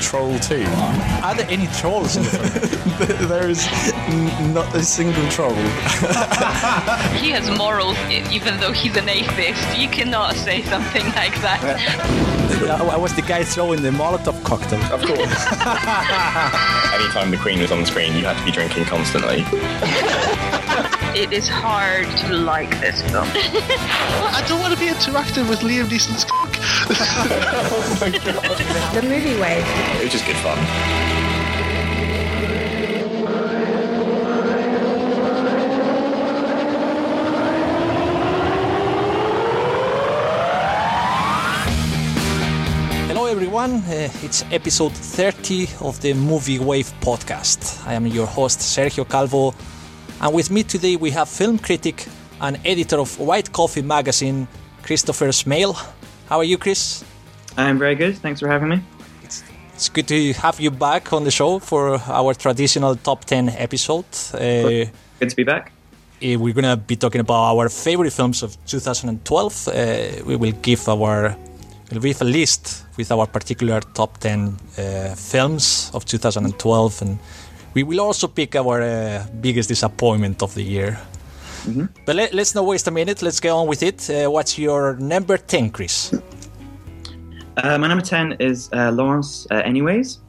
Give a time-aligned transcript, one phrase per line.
[0.00, 0.64] Troll 2.
[1.24, 3.28] Are there any trolls in the film?
[3.28, 3.66] there is
[4.08, 5.54] n- not a single troll.
[7.16, 9.76] He has morals, even though he's an atheist.
[9.76, 11.60] You cannot say something like that.
[12.80, 14.80] I I was the guy throwing the Molotov cocktail.
[14.92, 15.42] Of course.
[16.94, 19.44] Anytime the Queen was on the screen, you had to be drinking constantly.
[21.18, 23.28] It is hard to like this film.
[24.38, 26.24] I don't want to be interacting with Liam Neeson's
[26.60, 26.88] cock.
[28.94, 29.64] The movie wave.
[30.00, 30.58] It was just good fun.
[43.08, 43.76] Hello, everyone.
[43.84, 47.86] Uh, it's episode 30 of the Movie Wave podcast.
[47.86, 49.54] I am your host, Sergio Calvo,
[50.20, 52.06] and with me today we have film critic
[52.40, 54.48] and editor of White Coffee magazine,
[54.82, 55.74] Christopher Smail.
[56.28, 57.04] How are you, Chris?
[57.56, 58.18] I'm very good.
[58.18, 58.80] Thanks for having me.
[59.74, 64.06] It's good to have you back on the show for our traditional top 10 episode.
[64.34, 64.88] Uh,
[65.20, 65.70] Good to be back.
[66.22, 69.68] Uh, we're gonna be talking about our favorite films of 2012.
[69.68, 71.36] Uh, we will give our
[71.92, 77.18] we'll give a list with our particular top 10 uh, films of 2012, and
[77.74, 80.98] we will also pick our uh, biggest disappointment of the year.
[82.04, 83.22] But let, us not waste a minute.
[83.22, 84.08] Let's get on with it.
[84.08, 86.14] Uh, what's your number 10, Chris?
[87.56, 90.20] Uh, my number 10 is uh, Laurence uh, Anyways,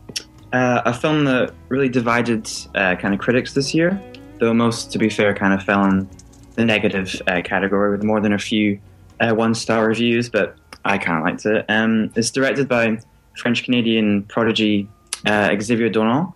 [0.54, 4.02] uh, a film that really divided uh, kind of critics this year,
[4.40, 6.10] though most, to be fair, kind of fell in
[6.56, 8.80] the negative uh, category with more than a few
[9.20, 11.66] uh, one star reviews, but I kind of liked it.
[11.70, 13.00] Um, it's directed by
[13.38, 14.88] French Canadian prodigy
[15.26, 16.34] uh, Xavier Dolan.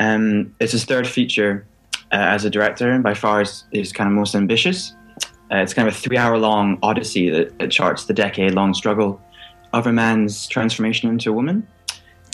[0.00, 1.66] Um, it's his third feature
[2.16, 4.94] as a director, and by far is, is kind of most ambitious.
[5.52, 8.74] Uh, it's kind of a three hour long odyssey that, that charts the decade long
[8.74, 9.20] struggle
[9.72, 11.66] of a man's transformation into a woman.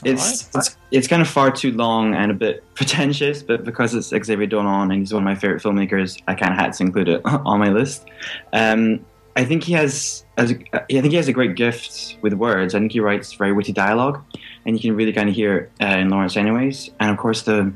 [0.04, 4.08] It's, it's it's kind of far too long and a bit pretentious, but because it's
[4.08, 7.08] Xavier Dolan and he's one of my favorite filmmakers, I kind of had to include
[7.08, 8.06] it on my list.
[8.52, 9.04] Um,
[9.36, 12.74] I think he has, as a, I think he has a great gift with words.
[12.74, 14.22] I think he writes very witty dialogue,
[14.66, 16.90] and you can really kind of hear it uh, in Laurence, anyways.
[16.98, 17.72] And of course, the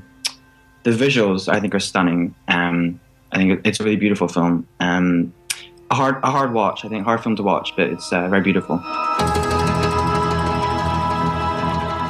[0.85, 2.35] the visuals I think are stunning.
[2.49, 3.01] Um,
[3.33, 4.67] I think it's a really beautiful film.
[4.81, 5.33] Um,
[5.91, 6.85] a hard a hard watch.
[6.85, 8.81] I think hard film to watch, but it's uh, very beautiful.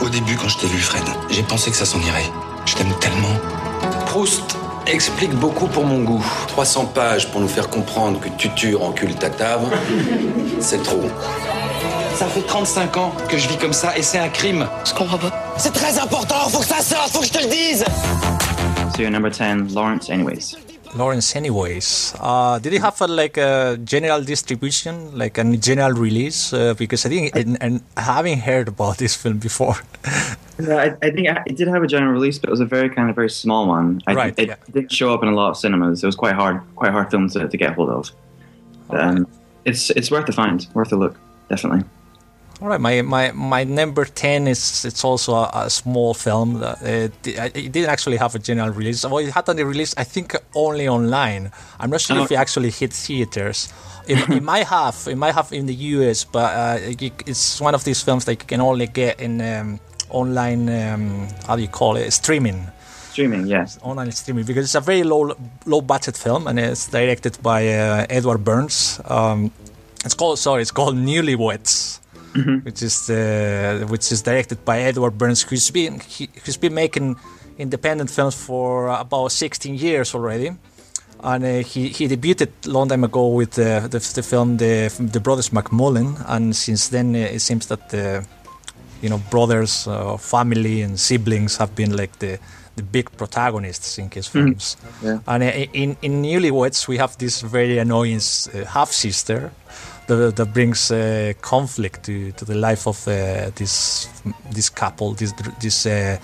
[0.00, 2.30] Au début, quand je t'ai vu, Fred, j'ai pensé que ça s'en irait.
[2.66, 3.36] Je t'aime tellement.
[4.06, 6.24] Proust explique beaucoup pour mon goût.
[6.48, 9.66] 300 pages pour nous faire comprendre que Tutu encule ta table,
[10.60, 11.08] c'est trop.
[12.14, 14.66] Ça fait 35 ans que je vis comme ça et c'est un crime.
[14.84, 15.30] Je comprends pas.
[15.56, 17.84] C'est très important, faut que ça sorte, faut que je te le dise.
[18.98, 20.56] Your number ten, Laurence, anyways.
[20.94, 26.52] Laurence, anyways, uh, did it have a, like a general distribution, like a general release?
[26.52, 29.74] Uh, because I think, and, and I haven't heard about this film before.
[30.56, 32.88] Yeah, I, I think it did have a general release, but it was a very
[32.88, 34.00] kind of very small one.
[34.06, 34.54] I, Right, It yeah.
[34.70, 36.04] didn't show up in a lot of cinemas.
[36.04, 38.10] It was quite hard, quite hard film to, to get hold of.
[38.90, 39.26] Um,
[39.64, 41.16] It's it's worth a find, worth a look,
[41.48, 41.82] definitely.
[42.60, 46.60] All right, my, my, my number ten is it's also a, a small film.
[46.60, 49.04] That, uh, it didn't actually have a general release.
[49.04, 51.50] Well, it had a release, I think, only online.
[51.80, 53.72] I'm not sure if it actually hit theaters.
[54.06, 57.74] It, it might have, it might have in the US, but uh, it, it's one
[57.74, 60.68] of these films that you can only get in um, online.
[60.68, 62.10] Um, how do you call it?
[62.12, 62.66] Streaming.
[63.10, 63.78] Streaming, yes.
[63.82, 65.36] online streaming because it's a very low
[65.66, 69.00] low budget film and it's directed by uh, Edward Burns.
[69.04, 69.52] Um,
[70.04, 72.00] it's called sorry, it's called Newlyweds,
[72.64, 77.16] which is uh, which is directed by Edward Burns, who's been he, who's been making
[77.58, 80.50] independent films for about 16 years already.
[81.22, 84.94] And uh, he, he debuted a long time ago with the, the, the film the,
[84.98, 88.26] the Brothers McMullen, and since then uh, it seems that the
[89.00, 92.38] you know brothers, uh, family, and siblings have been like the
[92.76, 94.76] the big protagonists in his films.
[95.02, 95.20] Yeah.
[95.26, 99.52] And uh, in in Newlyweds, we have this very annoying uh, half sister
[100.06, 104.08] that, that brings uh, conflict to, to the life of uh, this
[104.50, 106.18] this couple, this this uh,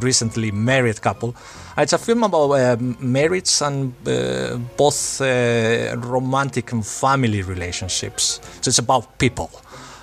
[0.00, 1.34] recently married couple.
[1.76, 8.40] Uh, It's a film about uh, marriage and uh, both uh, romantic and family relationships.
[8.60, 9.50] So it's about people.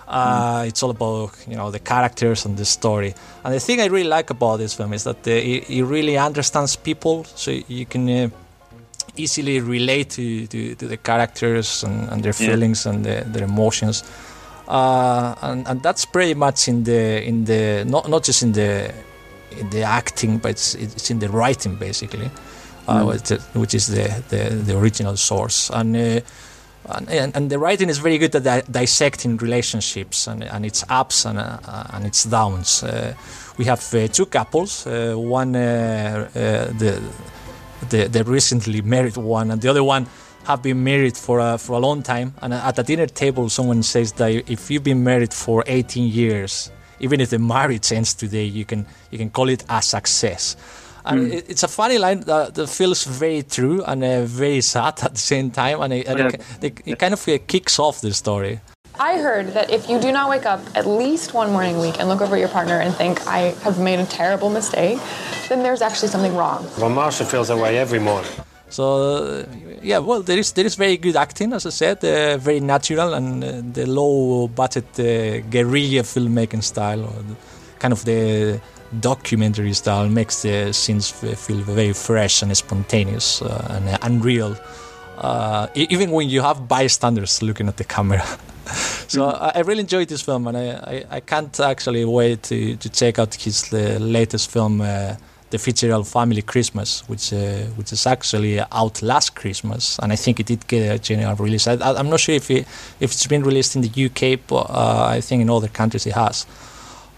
[0.07, 3.13] Uh, It's all about you know the characters and the story.
[3.43, 6.17] And the thing I really like about this film is that uh, it, it really
[6.17, 8.29] understands people, so you can uh,
[9.15, 12.49] easily relate to, to, to the characters and, and their Yeah.
[12.49, 14.03] feelings and the, their emotions.
[14.67, 18.93] Uh, and, and that's pretty much in the in the not not just in the
[19.59, 22.31] in the acting, but it's, it's in the writing basically,
[22.87, 25.69] uh, which, which is the, the, the original source.
[25.69, 26.21] And uh,
[26.85, 31.25] and, and, the writing is very good at di- dissecting relationships and, and its ups
[31.25, 31.57] and, uh,
[31.93, 32.83] and its downs.
[32.83, 33.13] Uh,
[33.57, 36.39] we have uh, two couples, uh, one uh, uh,
[36.77, 37.01] the,
[37.93, 40.07] the the recently married one, and the other one
[40.45, 42.33] have been married for a, for a long time.
[42.41, 46.71] And at the dinner table, someone says that if you've been married for 18 years,
[46.99, 50.57] even if the marriage ends today, you can you can call it a success.
[51.05, 55.03] And it, it's a funny line that, that feels very true and uh, very sad
[55.03, 57.99] at the same time, and, it, and it, it, it kind of uh, kicks off
[57.99, 58.61] the story.
[58.99, 61.99] I heard that if you do not wake up at least one morning a week
[61.99, 64.99] and look over at your partner and think, I have made a terrible mistake,
[65.49, 66.63] then there's actually something wrong.
[66.77, 68.29] Well, Marsha feels that way every morning.
[68.69, 69.45] So uh,
[69.81, 73.13] yeah, well, there is there is very good acting, as I said, uh, very natural,
[73.13, 77.35] and uh, the low budget uh, guerrilla filmmaking style, or the,
[77.79, 78.59] kind of the
[78.99, 84.55] documentary style, makes the scenes feel very fresh and spontaneous uh, and uh, unreal.
[85.17, 88.23] Uh, e- even when you have bystanders looking at the camera.
[89.07, 92.75] so I, I really enjoyed this film, and I, I, I can't actually wait to,
[92.75, 95.15] to check out his uh, latest film, uh,
[95.49, 100.39] The Fitzgerald Family Christmas, which uh, which is actually out last Christmas, and I think
[100.39, 101.67] it did get a general release.
[101.67, 102.67] I, I'm not sure if it,
[102.99, 106.13] if it's been released in the UK, but uh, I think in other countries it
[106.13, 106.45] has.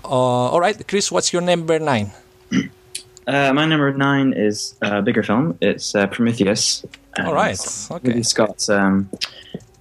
[0.04, 2.12] Uh, all right, Chris, what's your number nine?
[3.28, 5.58] Uh, my number nine is a bigger film.
[5.60, 6.86] It's uh, Prometheus.
[7.18, 8.10] All right, It's okay.
[8.10, 9.10] Ridley Scott's um,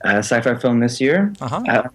[0.05, 1.33] uh, sci-fi film this year.
[1.41, 1.63] Uh-huh.
[1.69, 1.89] Uh,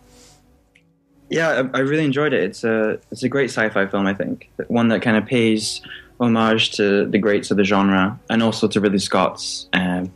[1.30, 2.44] yeah, I, I really enjoyed it.
[2.44, 4.08] It's a it's a great sci-fi film.
[4.08, 5.82] I think one that kind of pays
[6.20, 10.12] homage to the greats of the genre and also to Ridley Scott's um,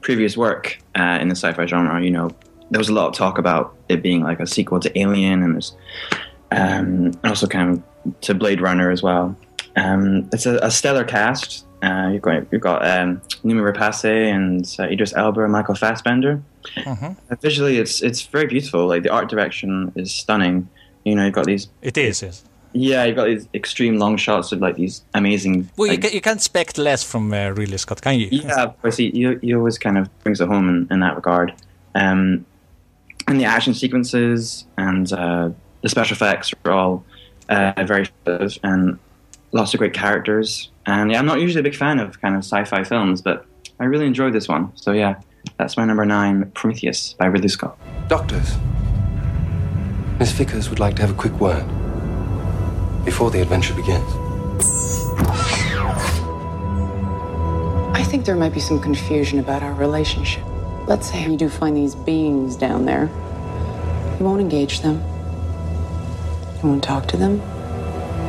[0.00, 2.02] previous work uh, in the sci-fi genre.
[2.02, 2.30] You know,
[2.70, 5.54] there was a lot of talk about it being like a sequel to Alien, and
[5.54, 5.76] there's
[6.52, 9.36] um, and also kind of to Blade Runner as well.
[9.76, 11.66] Um, it's a, a stellar cast.
[11.82, 16.40] Uh, you've got you've got um, Noomi Rapace and uh, Idris Elba and Michael Fassbender.
[16.86, 18.86] Uh, visually, it's it's very beautiful.
[18.86, 20.68] Like the art direction is stunning.
[21.04, 21.68] You know, you've got these.
[21.82, 22.44] It is, yes.
[22.74, 25.68] Yeah, you've got these extreme long shots of like these amazing.
[25.76, 28.28] Well, you, can, you can't expect less from uh, Ridley Scott, can you?
[28.30, 31.16] yeah, of course, he, he, he always kind of brings it home in, in that
[31.16, 31.52] regard.
[31.94, 32.46] Um,
[33.28, 35.50] and the action sequences and uh,
[35.82, 37.04] the special effects are all
[37.48, 38.98] uh, very effective and
[39.52, 40.70] lots of great characters.
[40.86, 43.46] And yeah, I'm not usually a big fan of kind of sci-fi films, but
[43.78, 44.74] I really enjoyed this one.
[44.76, 45.20] So yeah,
[45.56, 47.78] that's my number nine, Prometheus by Ridley Scott.
[48.08, 48.56] Doctors,
[50.18, 51.64] Miss Vickers would like to have a quick word
[53.04, 54.04] before the adventure begins.
[57.94, 60.44] I think there might be some confusion about our relationship.
[60.86, 63.10] Let's say you do find these beings down there.
[64.18, 65.02] You won't engage them.
[66.62, 67.40] You won't talk to them.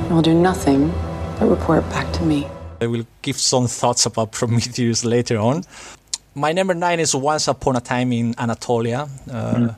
[0.08, 0.92] You will do nothing
[1.40, 2.48] but report back to me.
[2.82, 5.64] I will give some thoughts about Prometheus later on.
[6.36, 9.08] My number nine is Once Upon a Time in Anatolia.
[9.32, 9.70] Uh,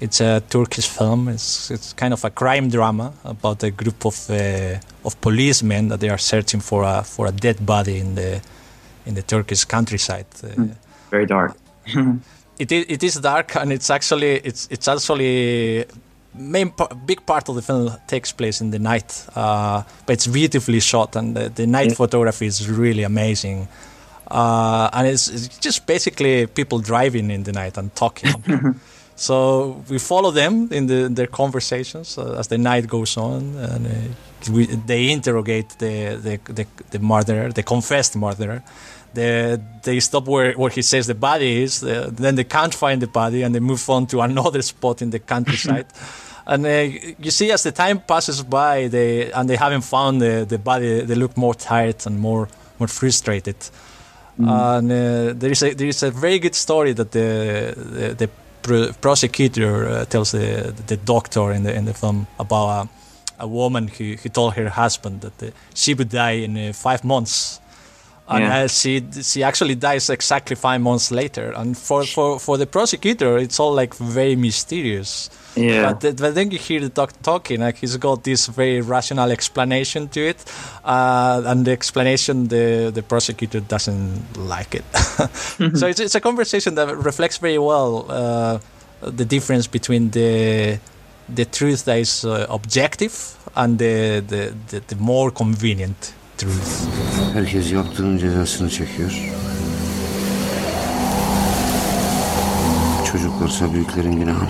[0.00, 1.28] It's a Turkish film.
[1.28, 4.34] It's it's kind of a crime drama about a group of uh,
[5.04, 8.40] of policemen that they are searching for a for a dead body in the
[9.06, 10.26] in the Turkish countryside.
[10.42, 10.48] Uh,
[11.10, 11.52] Very dark.
[12.58, 15.84] it is, it is dark and it's actually it's it's actually
[16.34, 16.72] main
[17.06, 21.14] big part of the film takes place in the night uh, but it's beautifully shot
[21.16, 21.96] and the, the night Yeah.
[21.96, 23.68] photography is really amazing
[24.32, 28.32] uh, and it's, it's just basically people driving in the night and talking
[29.16, 33.86] so we follow them in the, their conversations uh, as the night goes on and
[33.86, 38.62] uh, we, they interrogate the, the, the, the murderer the confessed murderer
[39.14, 43.02] they, they stop where, where he says the body is, uh, then they can't find
[43.02, 45.86] the body, and they move on to another spot in the countryside.
[46.46, 50.46] and uh, you see, as the time passes by, they and they haven't found the,
[50.48, 52.48] the body, they look more tired and more
[52.78, 53.56] more frustrated.
[54.38, 58.28] And uh, there is a there is a very good story that the the, the
[58.62, 62.86] pro- prosecutor uh, tells the the doctor in the in the film about
[63.38, 66.72] a, a woman who, who told her husband that uh, she would die in uh,
[66.72, 67.60] five months
[68.32, 68.64] and Yeah.
[68.64, 71.52] uh, she she actually dies exactly five months later.
[71.56, 75.30] And for, for, for the prosecutor, it's all like very mysterious.
[75.56, 75.92] Yeah.
[75.92, 80.08] But, but then you hear the doc talking, like he's got this very rational explanation
[80.08, 80.38] to it,
[80.84, 84.84] uh, and the explanation the the prosecutor doesn't like it.
[85.78, 88.58] so it's it's a conversation that reflects very well uh,
[89.02, 90.78] the difference between the
[91.34, 93.14] the truth that is uh, objective
[93.54, 96.88] and the, the, the, the more convenient eleştirmeniz.
[97.32, 99.12] Herkes yaptığının cezasını çekiyor.
[103.12, 104.46] Çocuklarsa büyüklerin günahı.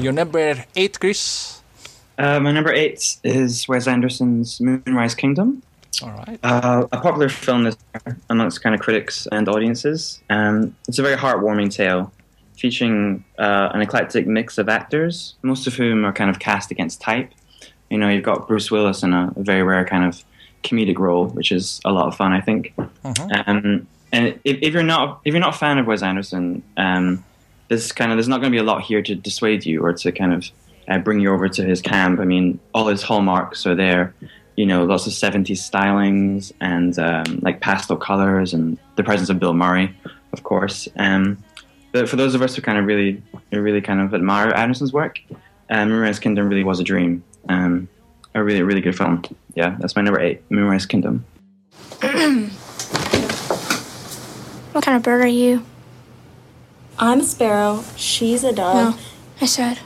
[0.00, 1.56] You're number eight, Chris.
[2.18, 5.62] Uh, my number eight is Wes Anderson's Moonrise Kingdom.
[6.02, 6.38] All right.
[6.42, 10.20] Uh, a popular film this year amongst kind of critics and audiences.
[10.28, 12.12] Um, it's a very heartwarming tale
[12.58, 17.00] featuring uh, an eclectic mix of actors, most of whom are kind of cast against
[17.00, 17.32] type.
[17.90, 20.24] You know, you've got Bruce Willis in a, a very rare kind of
[20.64, 22.74] comedic role, which is a lot of fun, I think.
[23.04, 27.24] Um, and if, if you're not if you're not a fan of Wes Anderson, um,
[27.68, 29.92] there's kind of there's not going to be a lot here to dissuade you or
[29.92, 30.50] to kind of
[30.88, 32.20] uh, bring you over to his camp.
[32.20, 34.14] I mean, all his hallmarks are there.
[34.56, 39.38] You know, lots of '70s stylings and um, like pastel colors, and the presence of
[39.38, 39.94] Bill Murray,
[40.32, 40.88] of course.
[40.96, 41.42] Um,
[41.92, 45.20] but for those of us who kind of really, really kind of admire Anderson's work,
[45.70, 47.22] um, Moonrise Kingdom really was a dream.
[47.48, 47.88] Um,
[48.34, 49.22] a really, really good film.
[49.54, 51.24] Yeah, that's my number eight, Moonrise Kingdom.
[54.76, 55.64] What kind of bird are you?
[56.98, 57.82] I'm a sparrow.
[57.96, 58.94] She's a dove.
[58.94, 59.02] No,
[59.40, 59.78] I said,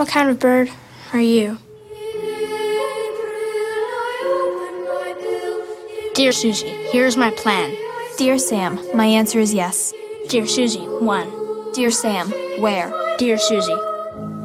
[0.00, 0.70] what kind of bird
[1.12, 1.58] are you?
[6.14, 7.76] Dear Susie, here's my plan.
[8.16, 9.92] Dear Sam, my answer is yes.
[10.30, 11.30] Dear Susie, one.
[11.74, 12.30] Dear Sam,
[12.62, 12.90] where?
[13.18, 13.76] Dear Susie,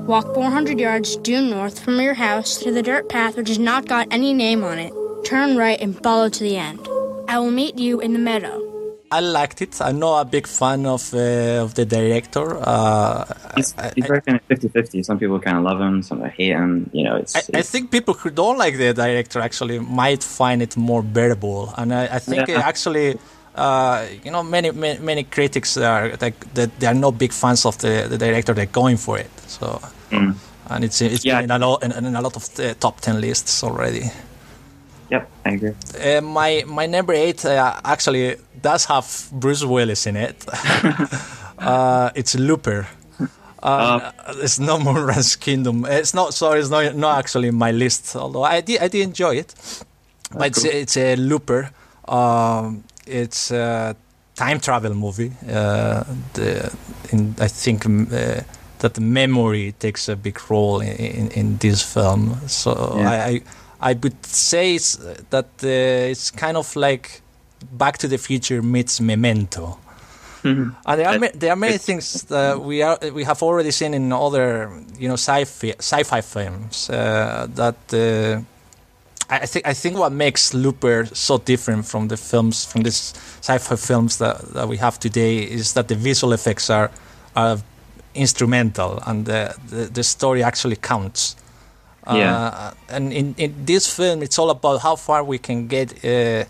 [0.06, 3.88] walk 400 yards due north from your house to the dirt path which has not
[3.88, 4.92] got any name on it.
[5.24, 6.86] Turn right and follow to the end.
[7.30, 8.65] I will meet you in the meadow.
[9.12, 9.80] I liked it.
[9.82, 12.58] I'm not a big fan of uh, of the director.
[12.60, 15.06] Uh, He's, he's very kind of 50-50.
[15.06, 16.90] Some people kind of love him, some hate him.
[16.92, 20.62] You know, it's, I, I think people who don't like the director actually might find
[20.62, 22.60] it more bearable, and I, I think Yeah.
[22.60, 23.18] actually,
[23.56, 27.66] uh, you know, many, many many critics are like that they are not big fans
[27.66, 28.54] of the, the director.
[28.54, 29.32] They're going for it.
[29.48, 29.80] So,
[30.12, 30.36] Mm.
[30.70, 31.42] and it's it's Yeah.
[31.42, 34.12] been in a lot in, in a lot of uh, top ten lists already.
[35.10, 35.74] Yep, I agree.
[36.04, 40.46] Uh, my my number eight uh, actually does have Bruce Willis in it.
[41.60, 42.88] uh, it's Looper.
[43.62, 44.12] Uh,
[44.44, 45.86] it's no Moonrise Kingdom.
[45.86, 46.34] It's not.
[46.34, 48.16] Sorry, it's not not actually in my list.
[48.16, 49.54] Although I did I did enjoy it.
[50.32, 50.72] But it's, cool.
[50.72, 51.72] it's a Looper.
[52.08, 53.96] Um, it's a
[54.36, 55.32] time travel movie.
[55.48, 56.76] Uh, the,
[57.12, 58.42] in, I think uh,
[58.80, 62.36] that memory takes a big role in, in, in this film.
[62.48, 63.10] So Yeah.
[63.10, 63.42] I, I
[63.80, 64.78] I would say
[65.30, 65.68] that uh,
[66.12, 67.22] it's kind of like
[67.72, 69.78] Back to the Future meets Memento.
[70.86, 73.94] And there are ma- there are many things that we are we have already seen
[73.96, 78.42] in other you know sci-fi sci-fi films uh, that uh,
[79.28, 83.76] I think I think what makes Looper so different from the films from these sci-fi
[83.76, 86.92] films that, that we have today is that the visual effects are
[87.36, 87.58] are
[88.14, 91.36] instrumental and the the, the story actually counts.
[92.08, 92.36] Yeah.
[92.36, 96.46] Uh, and in, in this film, it's all about how far we can get uh,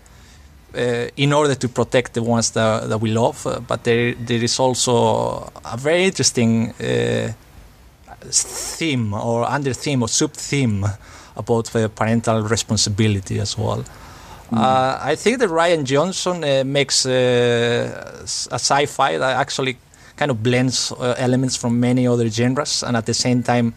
[0.74, 3.46] uh, in order to protect the ones that, that we love.
[3.46, 7.32] Uh, but there, there is also a very interesting uh,
[8.30, 10.84] theme or under theme or sub theme
[11.36, 13.84] about parental responsibility as well.
[14.52, 19.76] Uh, I think that Rian Johnson makes a sci-fi that actually
[20.16, 23.74] kind of blends uh, elements from many other genres, and at the same time,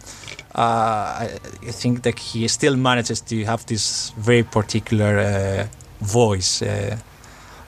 [0.54, 1.28] I
[1.68, 5.66] I think that he still manages to have this very particular uh,
[6.00, 6.96] voice, uh,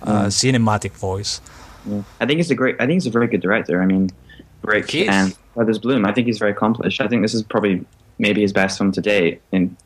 [0.03, 0.31] uh, Mm.
[0.31, 1.41] cinematic voice.
[1.87, 2.03] Yeah.
[2.21, 2.75] I think he's a great.
[2.81, 3.83] I think he's a very good director.
[3.83, 4.11] I mean,
[4.63, 6.05] Brick He and Brothers Bloom.
[6.07, 7.01] I think he's very accomplished.
[7.01, 7.85] I think this is probably
[8.19, 9.77] maybe his best film to date, and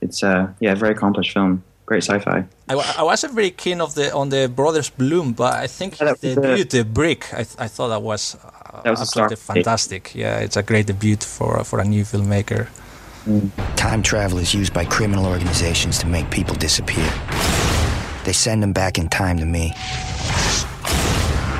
[0.00, 1.62] it's uh yeah, a very accomplished film.
[1.86, 2.44] Great sci-fi.
[2.68, 6.06] I, I wasn't very keen of the on the Brothers Bloom, but I think Yeah,
[6.12, 8.50] that the was, uh, the Brick, I, th- I thought that was, uh,
[8.84, 9.54] That was absolutely star.
[9.54, 10.14] fantastic.
[10.14, 12.68] Yeah, it's a great debut for for a new filmmaker.
[13.26, 13.50] Mm.
[13.76, 17.10] Time travel is used by criminal organizations to make people disappear.
[18.24, 19.72] They send them back in time to me.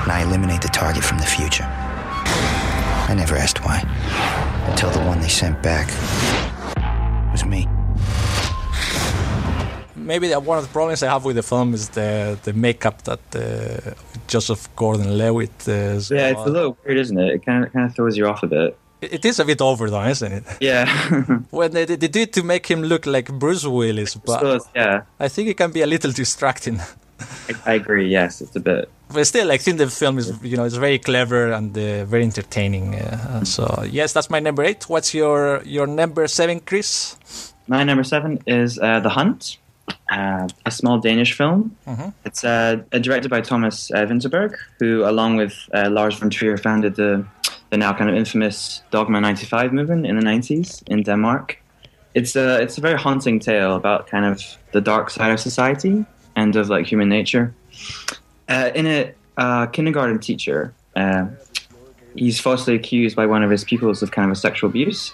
[0.03, 1.67] And I eliminate the target from the future.
[3.09, 3.83] I never asked why.
[4.71, 5.87] Until the one they sent back
[7.33, 7.67] was me.
[10.07, 13.03] Maybe that one of the problems I have with the film is the the makeup
[13.03, 13.95] that uh,
[14.29, 15.69] Joseph Gordon-Levitt.
[15.69, 17.29] Uh, is- Yeah, it's a little weird, isn't it?
[17.35, 18.77] It kind of kind of throws you off a bit.
[19.01, 20.45] It is a bit overdone, isn't it?
[20.61, 20.87] Yeah.
[21.51, 25.03] When they, they do it to make him look like Bruce Willis, but it's- yeah,
[25.21, 26.81] I think it can be a little distracting.
[27.49, 28.09] I, I agree.
[28.19, 28.89] Yes, it's a bit.
[29.13, 32.25] But still, I think the film is you know it's very clever and uh, very
[32.25, 32.95] entertaining.
[32.95, 34.89] Uh, so yes, that's my number eight.
[34.89, 37.17] What's your your number seven, Chris?
[37.69, 39.59] My number seven is uh, The Hunt,
[40.11, 41.77] uh, a small Danish film.
[41.87, 42.13] Mhm.
[42.25, 46.57] It's uh, uh, directed by Thomas uh, Vinterberg, who, along with uh, Lars von Trier,
[46.57, 47.25] founded the,
[47.71, 51.59] the now kind of infamous Dogma 95 movement in the 90s in Denmark.
[52.15, 54.41] It's a, it's a very haunting tale about kind of
[54.73, 57.53] the dark side of society and of like human nature.
[58.49, 61.27] Uh, in it, a kindergarten teacher uh,
[62.17, 65.13] he's falsely accused by one of his pupils of kind of a sexual abuse.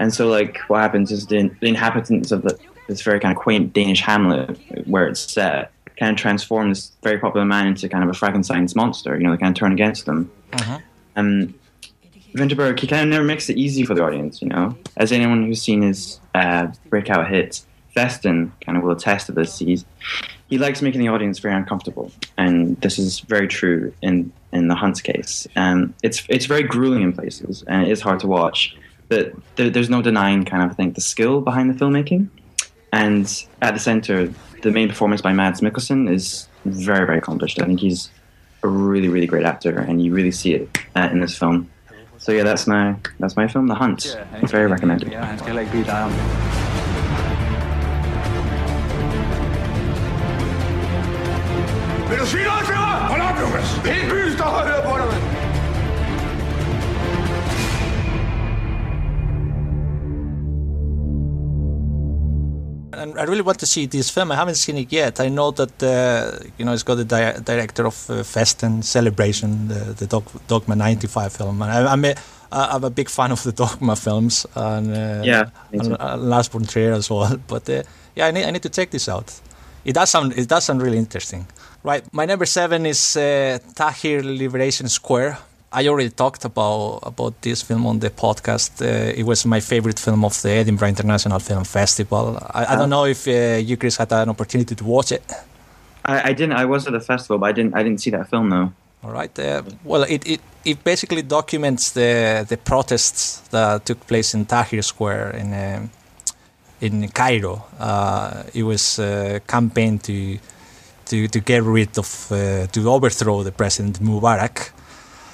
[0.00, 2.58] And so, like, what happens is the, the inhabitants of the,
[2.88, 7.18] this very kind of quaint Danish hamlet where it's set kind of transform this very
[7.18, 9.16] popular man into kind of a Frankenstein's monster.
[9.16, 10.30] You know, they kind of turn against him.
[11.16, 11.54] Um,
[12.34, 14.76] Vinterberg, he kind of never makes it easy for the audience, you know.
[14.96, 19.58] As anyone who's seen his uh, breakout hits, Festen kind of will attest to this.
[19.58, 19.84] He's,
[20.48, 24.74] he likes making the audience very uncomfortable, and this is very true in, in the
[24.74, 25.46] Hunt's case.
[25.56, 28.74] Um, it's it's very grueling in places, and it is hard to watch,
[29.08, 32.28] but there, there's no denying kind of I think the skill behind the filmmaking.
[32.92, 33.26] And
[33.62, 34.32] at the center,
[34.62, 37.60] the main performance by Mads Mikkelsen is very very accomplished.
[37.62, 38.10] I think he's
[38.62, 41.70] a really really great actor, and you really see it uh, in this film.
[42.18, 44.16] So yeah, that's my that's my film, The Hunt.
[44.50, 45.10] Very recommended.
[45.10, 46.22] Ja, han skal heller ikke bede dig om det.
[52.08, 52.94] Vil du sige noget til mig?
[53.12, 53.68] Hold op, Lukas!
[53.84, 54.81] Hele byen står og hører
[63.18, 64.32] I really want to see this film.
[64.32, 65.20] I haven't seen it yet.
[65.20, 69.68] I know that uh, you know it's got the di- director of uh, Festen Celebration,
[69.68, 71.62] the, the Dog- Dogma '95 film.
[71.62, 72.14] And I, I'm a
[72.50, 76.64] I'm a big fan of the Dogma films and uh, Yeah, and, uh, Lars von
[76.64, 77.36] Trier as well.
[77.48, 77.82] But uh,
[78.16, 79.32] yeah, I need I need to check this out.
[79.84, 81.46] It does sound it does sound really interesting.
[81.84, 85.36] Right, my number seven is uh, Tahrir Liberation Square.
[85.72, 88.82] I already talked about about this film on the podcast.
[88.82, 92.38] Uh, it was my favorite film of the Edinburgh International Film Festival.
[92.50, 95.22] I, I don't know if uh, you, Chris, had an opportunity to watch it.
[96.04, 96.52] I, I didn't.
[96.52, 97.74] I was at the festival, but I didn't.
[97.74, 98.72] I didn't see that film though.
[99.04, 99.36] All right.
[99.38, 104.84] Uh, well, it, it, it basically documents the the protests that took place in Tahrir
[104.84, 105.90] Square in um
[106.80, 107.64] in Cairo.
[107.78, 110.38] Uh, it was a campaign to
[111.06, 114.72] to to get rid of uh, to overthrow the president Mubarak.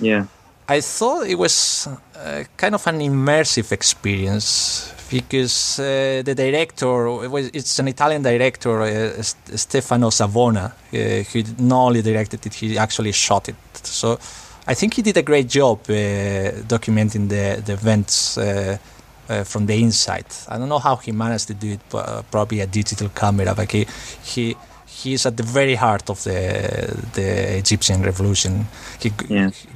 [0.01, 0.27] Yeah.
[0.71, 7.31] I thought it was uh, kind of an immersive experience because uh, the director it
[7.31, 12.77] was, it's an Italian director uh, Stefano Savona uh, who not only directed it he
[12.77, 14.19] actually shot it so
[14.67, 15.95] I think he did a great job uh,
[16.69, 18.77] documenting the, the events uh,
[19.45, 22.67] from the inside I don't know how he managed to do it but probably a
[22.67, 23.87] digital camera but he,
[24.23, 24.55] he
[25.03, 26.41] he's at the very heart of the
[27.15, 28.67] the Egyptian revolution.
[29.01, 29.13] He,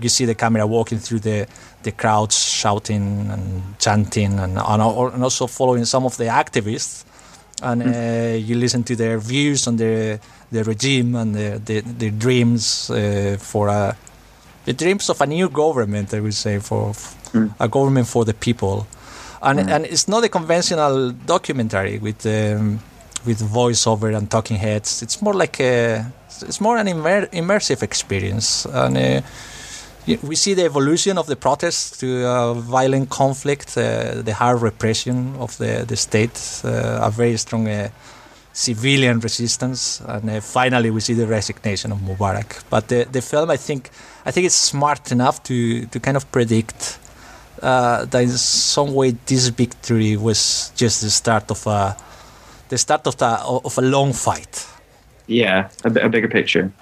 [0.00, 1.46] You see the camera walking through the
[1.82, 7.04] the crowds, shouting and chanting, and and, and also following some of the activists.
[7.62, 10.18] And uh, you listen to their views on the
[10.50, 13.96] the regime and the the, dreams uh, for a
[14.64, 16.12] the dreams of a new government.
[16.14, 16.92] I would say for
[17.58, 18.86] a government for the people.
[19.44, 22.78] And, and it's not a conventional documentary with um,
[23.24, 25.02] with voiceover and talking heads.
[25.02, 26.06] It's more like a
[26.40, 29.20] it's more an immer- immersive experience, and uh,
[30.22, 35.36] we see the evolution of the protests to uh, violent conflict, uh, the hard repression
[35.38, 37.68] of the the state, uh, a very strong.
[37.68, 37.88] Uh,
[38.54, 42.62] civilian resistance, and uh, finally we see the resignation of Mubarak.
[42.68, 43.88] But the, the film, I think,
[44.26, 46.98] I think it's smart enough to, to kind of predict
[47.62, 51.96] that in some way this victory was just the start of a
[52.72, 53.32] the start of a
[53.68, 54.66] of a long fight.
[55.26, 56.72] Yeah, a, a bigger picture.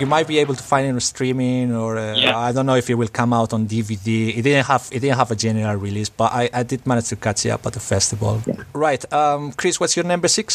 [0.00, 2.88] You might be able to find it on streaming, or uh, I don't know if
[2.88, 4.36] it will come out on DVD.
[4.38, 7.16] It didn't have it didn't have a general release, but I, I did manage to
[7.16, 8.40] catch it up at the festival.
[8.72, 10.54] Right, um, Chris, what's your number six?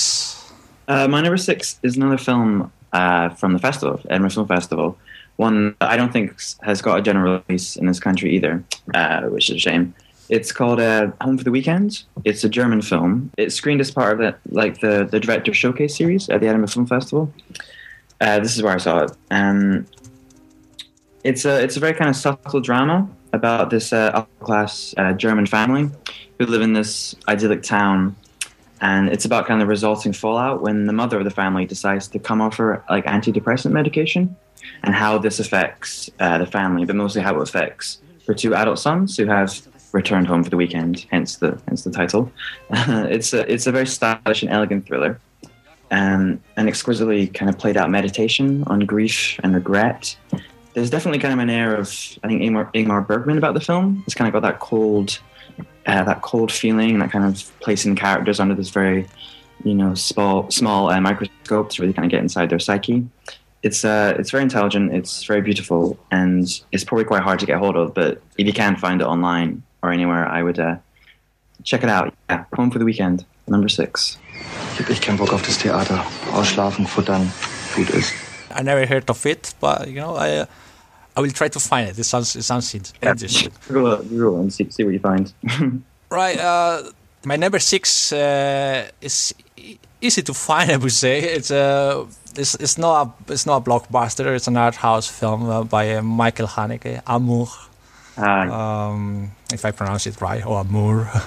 [0.87, 4.97] Uh, my number six is another film uh, from the festival, Edinburgh Film Festival.
[5.35, 9.23] One that I don't think has got a general release in this country either, uh,
[9.23, 9.93] which is a shame.
[10.29, 12.03] It's called uh, Home for the Weekend.
[12.23, 13.31] It's a German film.
[13.37, 16.87] It screened as part of like the, the director showcase series at the Edinburgh Film
[16.87, 17.33] Festival.
[18.21, 19.11] Uh, this is where I saw it.
[19.31, 19.85] Um,
[21.23, 25.13] it's a it's a very kind of subtle drama about this uh, upper class uh,
[25.13, 25.89] German family
[26.39, 28.15] who live in this idyllic town,
[28.81, 32.07] and it's about kind of the resulting fallout when the mother of the family decides
[32.09, 34.35] to come off her like antidepressant medication,
[34.83, 38.79] and how this affects uh, the family, but mostly how it affects her two adult
[38.79, 39.49] sons who have
[39.93, 41.05] returned home for the weekend.
[41.09, 42.31] Hence the hence the title.
[42.69, 45.19] it's a it's a very stylish and elegant thriller
[45.93, 50.17] um, an exquisitely kind of played out meditation on grief and regret.
[50.73, 51.87] There's definitely kind of an air of
[52.23, 54.03] I think Ingmar, Ingmar Bergman about the film.
[54.07, 55.19] It's kind of got that cold,
[55.85, 59.07] uh, that cold feeling, that kind of placing characters under this very,
[59.63, 63.07] you know, small small uh, microscope to really kind of get inside their psyche.
[63.61, 64.93] It's uh, it's very intelligent.
[64.95, 67.93] It's very beautiful, and it's probably quite hard to get hold of.
[67.93, 70.77] But if you can find it online or anywhere, I would uh,
[71.63, 72.13] check it out.
[72.29, 74.17] Yeah, Home for the Weekend, number six.
[74.73, 76.03] Ich hab echt keinen Bock auf das Theater.
[76.33, 77.31] Ausschlafen, futtern,
[77.75, 78.13] gut ist.
[78.57, 80.47] I never heard of it, but you know, I
[81.15, 81.97] I will try to find it.
[81.99, 83.51] It sounds it sounds interesting.
[83.67, 85.31] Google, it, Google and see, see what you find.
[86.09, 86.37] Right.
[86.39, 86.91] Uh,
[87.25, 90.69] my number six uh, is e- easy to find.
[90.69, 92.05] I would say it's a
[92.37, 94.35] it's, it's not a it's not a blockbuster.
[94.35, 97.47] It's an art house film uh, by uh, Michael Haneke, Amour.
[98.17, 101.09] Um, if I pronounce it right, or Amour.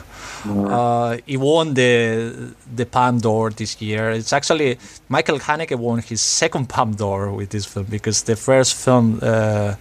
[0.46, 4.10] Uh, he won the the Palme d'Or this year.
[4.10, 8.74] It's actually Michael Haneke won his second Palme d'Or with this film because the first
[8.74, 9.74] film uh,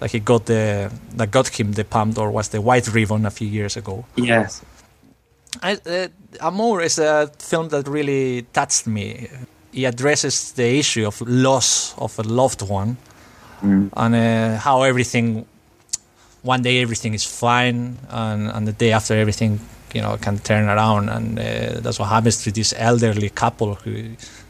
[0.00, 3.30] that he got the that got him the Palme d'Or was the White Ribbon a
[3.30, 4.06] few years ago.
[4.16, 4.62] yes.
[5.62, 6.08] I, uh,
[6.40, 9.28] Amour is a film that really touched me.
[9.72, 12.96] He addresses the issue of loss of a loved one
[13.62, 15.46] and uh, how everything,
[16.46, 19.58] one day everything is fine, and, and the day after everything,
[19.94, 23.92] you know, can turn around, and uh, that's what happens to this elderly couple who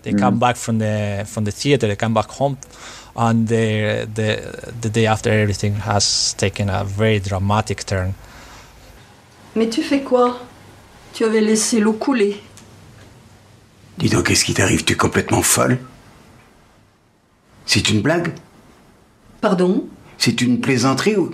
[0.03, 0.41] they come Mm.
[0.41, 2.57] back from the from the theater, they come back home,
[3.17, 4.29] and the the
[4.83, 8.15] the day after everything has taken a very dramatic turn.
[9.55, 10.39] Mais tu fais quoi
[11.15, 12.43] Tu avais laissé l'eau couler.
[13.99, 15.79] Dis donc, qu'est-ce qui t'arrive Tu es complètement folle
[17.65, 18.35] C'est une blague
[19.41, 19.87] Pardon
[20.19, 21.31] C'est une plaisanterie ou...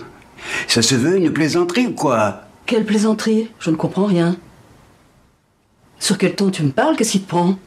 [0.67, 2.43] Ça se veut une plaisanterie ou quoi?
[2.65, 3.49] Quelle plaisanterie?
[3.59, 4.37] Je ne comprends rien.
[5.99, 6.95] Sur quel ton tu me parles?
[6.95, 7.57] Qu'est-ce qui te prend?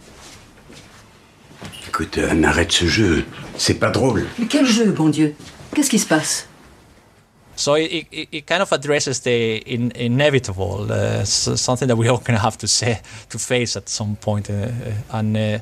[1.88, 3.24] Écoute, euh, arrête ce jeu.
[3.56, 4.26] C'est pas drôle.
[4.38, 5.34] Mais quel jeu, bon Dieu?
[5.74, 6.46] Qu'est-ce qui se passe?
[7.58, 12.18] So it, it, it kind of addresses the in, inevitable, uh, something that we all
[12.18, 14.68] gonna have to say to face at some point, uh,
[15.10, 15.58] and, uh,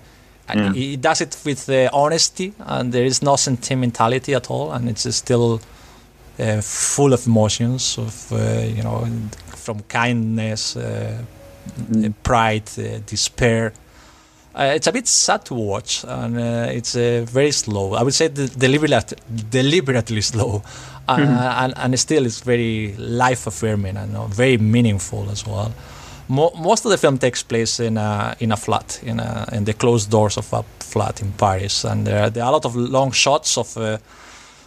[0.49, 4.89] and he does it with uh, honesty, and there is no sentimentality at all, and
[4.89, 5.61] it's still
[6.39, 9.07] uh, full of emotions, of uh, you know,
[9.57, 11.23] from kindness, uh,
[12.23, 13.73] pride, uh, despair.
[14.57, 17.95] Uh, it's a bit sad to watch, and uh, it's uh, very slow.
[17.95, 19.17] I would say de- deliberately,
[19.51, 20.63] deliberately slow,
[21.09, 21.63] Mhm.
[21.65, 25.73] and, and still it's very life affirming and very meaningful as well.
[26.29, 29.65] Mo- most of the film takes place in a in a flat, in a, in
[29.65, 32.75] the closed doors of a flat in Paris, and there, there are a lot of
[32.77, 33.77] long shots of.
[33.77, 33.99] Uh,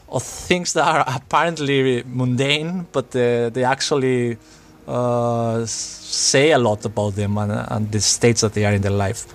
[0.10, 4.38] of things that are apparently mundane, but uh, they actually
[4.88, 8.92] uh, say a lot about them and, and the states that they are in their
[8.92, 9.26] life.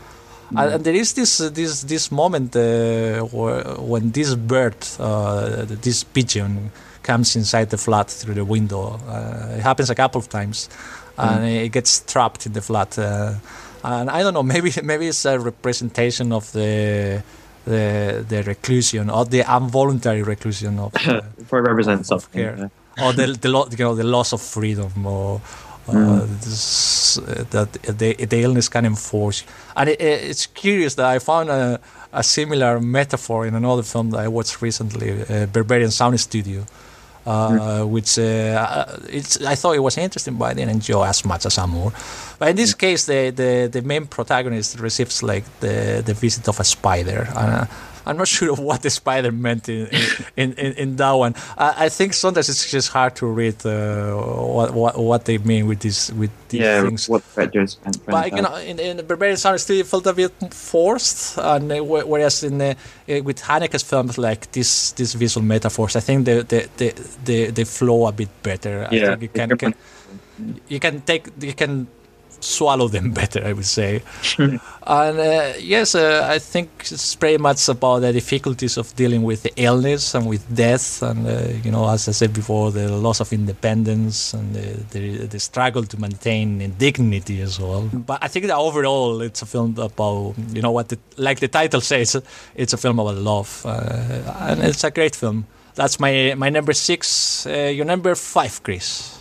[0.57, 5.65] And, and there is this uh, this this moment uh, where, when this bird, uh,
[5.67, 6.71] this pigeon,
[7.03, 9.01] comes inside the flat through the window.
[9.09, 10.69] Uh, it happens a couple of times,
[11.17, 12.99] and it gets trapped in the flat.
[12.99, 13.35] Uh,
[13.83, 17.23] and I don't know, maybe maybe it's a representation of the
[17.65, 22.43] the the reclusion or the involuntary reclusion of uh, it represents something.
[22.43, 22.71] care,
[23.03, 25.41] or the the lo- you know the loss of freedom or.
[25.89, 26.29] Uh, Mm.
[26.45, 29.43] this, uh, that the, the illness can enforce,
[29.77, 31.81] and it, it- it's curious that I found a,
[32.13, 36.63] a similar metaphor in another film that I watched recently, uh, Berberian Sound Studio,
[37.27, 41.25] uh, which uh, uh, it's I thought it was interesting, but I didn't enjoy as
[41.25, 41.93] much as Amour.
[42.39, 46.59] But in this case, the, the, the main protagonist receives like the, the visit of
[46.59, 47.29] a spider.
[47.35, 47.67] Uh,
[48.07, 49.87] I'm not sure of what the spider meant in
[50.37, 51.35] in, in, in that one.
[51.57, 55.67] I, I think sometimes it's just hard to read uh, what, what what they mean
[55.67, 57.11] with these with these Yeah, things.
[57.11, 60.33] what predators and But you know, in, in the Berberian Sound still felt a bit
[60.55, 62.75] forced, and uh, whereas in uh,
[63.09, 66.91] uh, with Haneke's films like this, these visual metaphors, I think they they, they,
[67.25, 68.87] they, they flow a bit better.
[68.91, 69.75] I Yeah, think you can, can
[70.69, 71.89] you can take you can
[72.43, 74.03] swallow them better, I would say.
[74.39, 79.43] and uh, yes, uh, I think it's pretty much about the difficulties of dealing with
[79.43, 83.21] the illness and with death, and uh, you know, as I said before, the loss
[83.21, 87.89] of independence and the, the, the struggle to maintain dignity as well.
[87.93, 91.49] But I think that overall, it's a film about you know what, the, like the
[91.49, 92.21] title says,
[92.55, 95.47] it's a film about love, uh, and it's a great film.
[95.75, 97.47] That's my my number six.
[97.47, 99.19] Uh, your number five, Chris.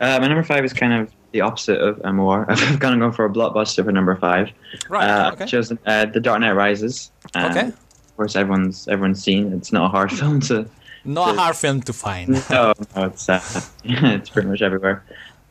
[0.00, 2.46] Uh, my number five is kind of the opposite of Amour.
[2.50, 4.48] I've kind of gone for a blockbuster for number five.
[4.88, 5.42] Right, Uh, okay.
[5.44, 7.10] I've chosen uh, The Dark Knight Rises.
[7.34, 7.66] Uh, Okay.
[7.68, 9.52] Of course, everyone's everyone's seen.
[9.52, 10.66] It's not a hard film to.
[11.04, 12.28] Not a hard film to find.
[12.50, 13.40] no, no, it's uh,
[13.84, 15.02] it's pretty much everywhere.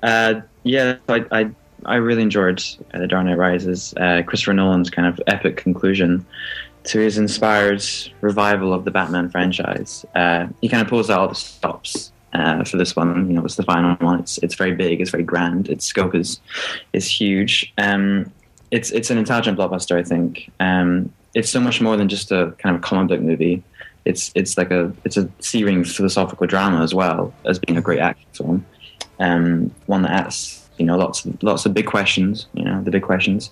[0.01, 1.49] Uh, yeah, I, I
[1.85, 3.93] I really enjoyed uh, The Dark Knight Rises.
[3.97, 6.25] Uh, Christopher Nolan's kind of epic conclusion
[6.85, 7.83] to his inspired
[8.21, 10.05] revival of the Batman franchise.
[10.15, 13.27] Uh, he kind of pulls out all the stops uh, for this one.
[13.27, 14.19] You know, it's the final one.
[14.19, 15.01] It's it's very big.
[15.01, 15.69] It's very grand.
[15.69, 16.39] Its scope is
[16.93, 17.73] is huge.
[17.77, 18.31] Um,
[18.71, 19.97] it's it's an intelligent blockbuster.
[19.97, 20.51] I think.
[20.59, 23.63] Um, it's so much more than just a kind of comic book movie.
[24.05, 27.99] It's it's like a it's a searing philosophical drama as well as being a great
[27.99, 28.65] action film.
[29.19, 32.47] Um, one that asks you know lots of, lots of big questions.
[32.53, 33.51] You know the big questions.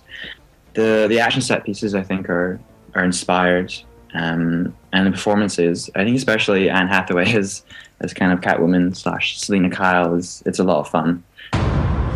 [0.74, 2.60] The the action set pieces I think are
[2.94, 3.72] are inspired.
[4.14, 7.64] Um, and the performances, I think especially Anne Hathaway as
[8.02, 11.22] as kind of Catwoman slash Selina Kyle is it's a lot of fun.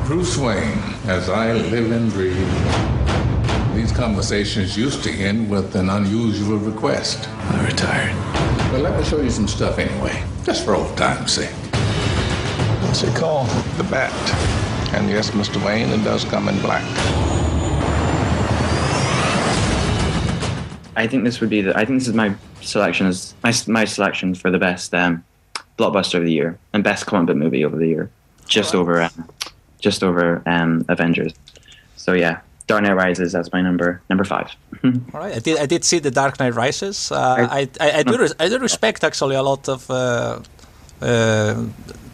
[0.06, 2.36] Bruce Wayne, as I live and breathe.
[3.74, 7.28] These conversations used to end with an unusual request.
[7.28, 8.70] I retired.
[8.70, 11.50] But let me show you some stuff anyway, just for old time's sake.
[12.82, 13.48] What's it called?
[13.76, 14.12] The Bat.
[14.94, 15.62] And yes, Mr.
[15.64, 16.84] Wayne, it does come in black.
[20.96, 21.76] I think this would be the.
[21.76, 25.22] I think this is my selection as my my selection for the best um,
[25.78, 28.10] blockbuster of the year and best comic book movie over the year,
[28.46, 29.28] just over um,
[29.80, 31.32] just over um, Avengers.
[31.96, 34.48] So yeah, Dark Knight Rises as my number number five.
[34.84, 35.58] All right, I did.
[35.58, 37.12] I did see the Dark Knight Rises.
[37.12, 38.28] Uh, I, I, I do.
[38.40, 40.38] I do respect actually a lot of uh,
[41.00, 41.54] uh,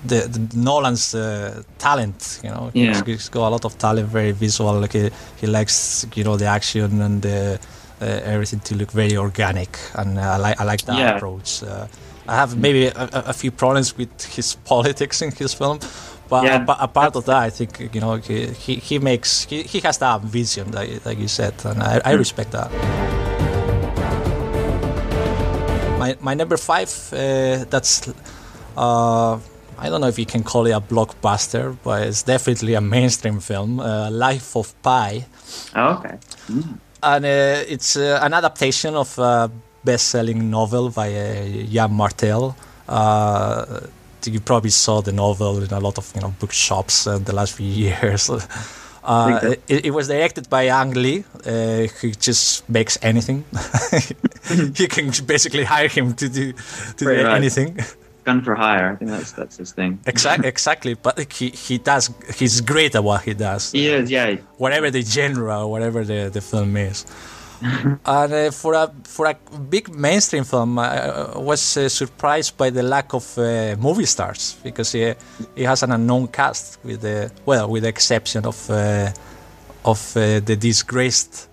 [0.05, 2.41] the, the Nolan's uh, talent.
[2.43, 3.01] You know, Yeah.
[3.07, 4.81] he's, got a lot of talent, very visual.
[4.81, 7.61] Like he, he likes, you know, the action and the,
[8.01, 11.17] uh, everything to look very organic, and uh, I like I like that Yeah.
[11.17, 11.63] approach.
[11.63, 11.87] Uh,
[12.29, 15.79] have maybe a, a few problems with his politics in his film.
[16.29, 16.65] But Yeah.
[16.69, 19.81] a, a part of that, I think you know he, he, he makes he, he
[19.81, 22.71] has that vision, like, like you said, and I, I respect that.
[25.99, 28.09] My my number five, uh, that's
[28.77, 29.35] uh,
[29.79, 33.41] I don't know if you can call it a blockbuster, but it's definitely a mainstream
[33.41, 35.25] film, uh, Life of Pi,
[35.77, 36.17] Oh, okay.
[37.03, 39.51] and uh, it's uh, an adaptation of a
[39.85, 42.57] best-selling novel by uh, Yann Martel.
[42.89, 43.81] Uh,
[44.25, 47.55] you probably saw the novel in a lot of you know bookshops uh, the last
[47.55, 48.31] few years.
[49.05, 53.45] Uh, it, it was directed by Ang Lee, uh, who just makes anything.
[54.77, 57.37] you can basically hire him to do to do right.
[57.37, 57.79] anything.
[58.25, 58.93] Gun for hire.
[58.93, 59.99] I think that's that's his thing.
[60.07, 60.95] Exactly, exactly.
[60.95, 62.11] But he he does.
[62.37, 63.73] He's great at what he does.
[63.73, 64.37] He is, yeah.
[64.59, 67.05] Whatever the genre, whatever the, the film is.
[68.05, 69.35] And uh, for a for a
[69.71, 74.57] big mainstream film, I uh, was uh, surprised by the lack of uh, movie stars
[74.63, 75.15] because he
[75.57, 79.13] he has an unknown cast with the well, with the exception of uh,
[79.85, 81.49] of uh, the disgraced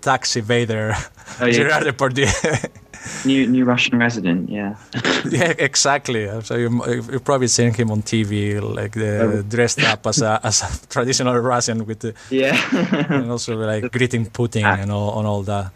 [0.00, 0.94] tax evader
[1.40, 1.52] Oh, yeah.
[1.56, 2.26] Gerard Depardieu.
[3.24, 4.48] New new Russian resident.
[4.48, 4.76] Yeah.
[5.30, 6.28] yeah, exactly.
[6.42, 10.62] So you, you've probably seen him on TV, like the, dressed up as a as
[10.62, 12.56] a traditional Russian with the Yeah.
[13.10, 15.72] and also like greeting Putin and all and all that.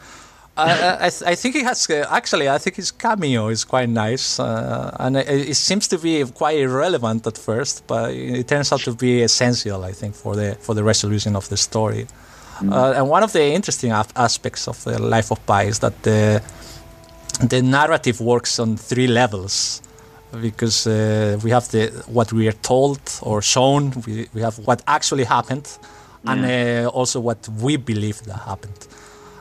[0.56, 2.48] I, I, I think he has uh, actually.
[2.48, 6.58] I think his cameo is quite nice, uh, and it, it seems to be quite
[6.58, 9.82] irrelevant at first, but it turns out to be essential.
[9.82, 12.06] I think for the for the resolution of the story.
[12.62, 16.40] Uh, and one of the interesting aspects of the Life of Pi is that the
[17.40, 19.82] the narrative works on three levels
[20.40, 24.82] because uh, we have the what we are told or shown we, we have what
[24.86, 25.78] actually happened
[26.26, 28.86] and uh, also what we believe that happened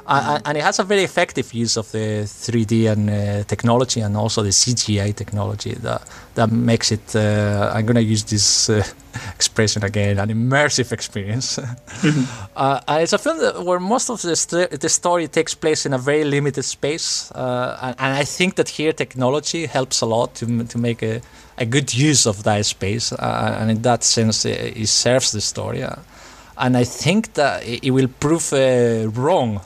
[0.06, 4.18] uh, and it has a very effective use of the 3D and uh, technology and
[4.18, 6.02] also the CGI technology that
[6.36, 7.16] that makes it.
[7.16, 8.84] Uh, I'm gonna use this uh,
[9.36, 11.58] expression again, an immersive experience.
[12.56, 15.86] uh, and it's a film that, where most of the st- the story takes place
[15.86, 20.06] in a very limited space, uh, and, and I think that here technology helps a
[20.06, 21.22] lot to to make a,
[21.58, 25.42] a good use of that space, uh, and in that sense, it, it serves the
[25.42, 25.84] story.
[25.84, 25.96] Uh,
[26.58, 29.62] and I think that it, will prove uh, wrong uh,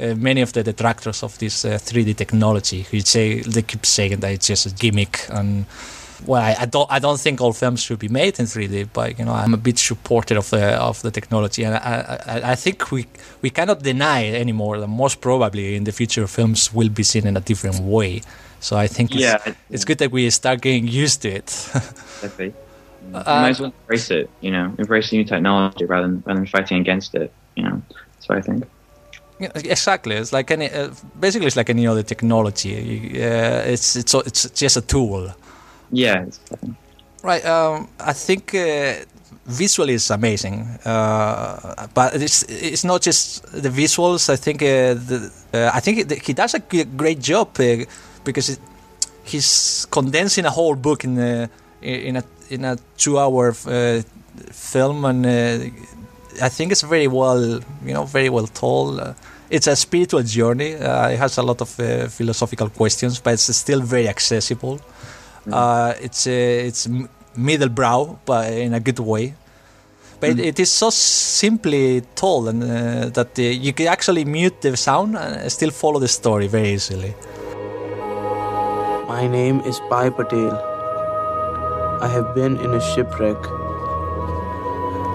[0.00, 4.32] many of the detractors of this uh, 3D technology who say they keep saying that
[4.32, 5.66] it's just a gimmick and
[6.26, 9.18] well I, I don't I don't think all films should be made in 3D but
[9.18, 12.54] you know I'm a bit supporter of the of the technology and I, I, I
[12.54, 13.06] think we
[13.42, 17.36] we cannot deny anymore that most probably in the future films will be seen in
[17.36, 18.22] a different way
[18.60, 21.70] so I think it's, Yeah, it- it's good that we start getting used to it.
[22.22, 22.50] You
[23.14, 24.30] Uh, might as well embrace it.
[24.40, 27.30] You know, embrace new technology rather than rather than fighting against it.
[27.54, 27.82] You know,
[28.14, 28.64] that's what I think.
[29.54, 30.16] Exactly.
[30.16, 32.74] It's like any, uh, basically, it's like any other technology.
[33.22, 35.32] Uh, it's it's it's just a tool.
[35.90, 36.26] Yeah.
[37.22, 37.44] Right.
[37.44, 38.94] Um, I think uh,
[39.46, 44.28] visually it's amazing, uh, but it's it's not just the visuals.
[44.28, 47.84] I think uh, the, uh, I think it, he does a g- great job uh,
[48.24, 48.58] because it,
[49.24, 51.48] he's condensing a whole book in a
[51.80, 54.02] in a in a two-hour uh,
[54.52, 55.64] film, and uh,
[56.42, 57.40] I think it's very well
[57.84, 59.00] you know very well told.
[59.00, 59.14] Uh,
[59.50, 60.74] it's a spiritual journey.
[60.74, 64.80] Uh, it has a lot of uh, philosophical questions, but it's still very accessible.
[65.50, 69.34] Uh, it's uh, it's m- middle brow, but in a good way.
[70.20, 74.62] But it, it is so simply told, and uh, that uh, you can actually mute
[74.62, 77.14] the sound and still follow the story very easily.
[79.06, 80.56] My name is Pi Patel.
[82.00, 83.36] I have been in a shipwreck.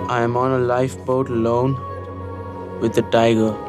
[0.09, 1.75] I am on a lifeboat alone
[2.81, 3.68] with the tiger.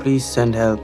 [0.00, 0.80] Please send help.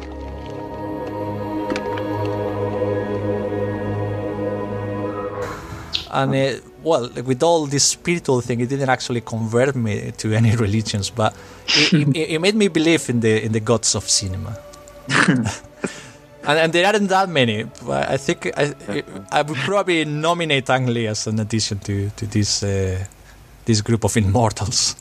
[6.11, 10.55] And uh, well, with all this spiritual thing, it didn't actually convert me to any
[10.67, 11.35] religions, but
[11.67, 14.57] it, it, it made me believe in the in the gods of cinema.
[16.47, 17.65] And, and, there aren't that many.
[17.87, 18.75] But I think I,
[19.33, 23.03] I would probably nominate Ang Lee as an addition to to this uh,
[23.65, 24.95] this group of immortals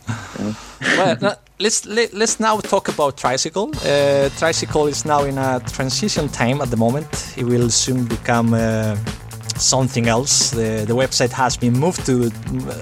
[1.59, 3.71] let's let, let's now talk about Tricycle.
[3.85, 7.33] Uh, Tricycle is now in a transition time at the moment.
[7.37, 8.53] It will soon become.
[8.53, 8.95] Uh,
[9.55, 10.51] something else.
[10.51, 12.31] The, the website has been moved to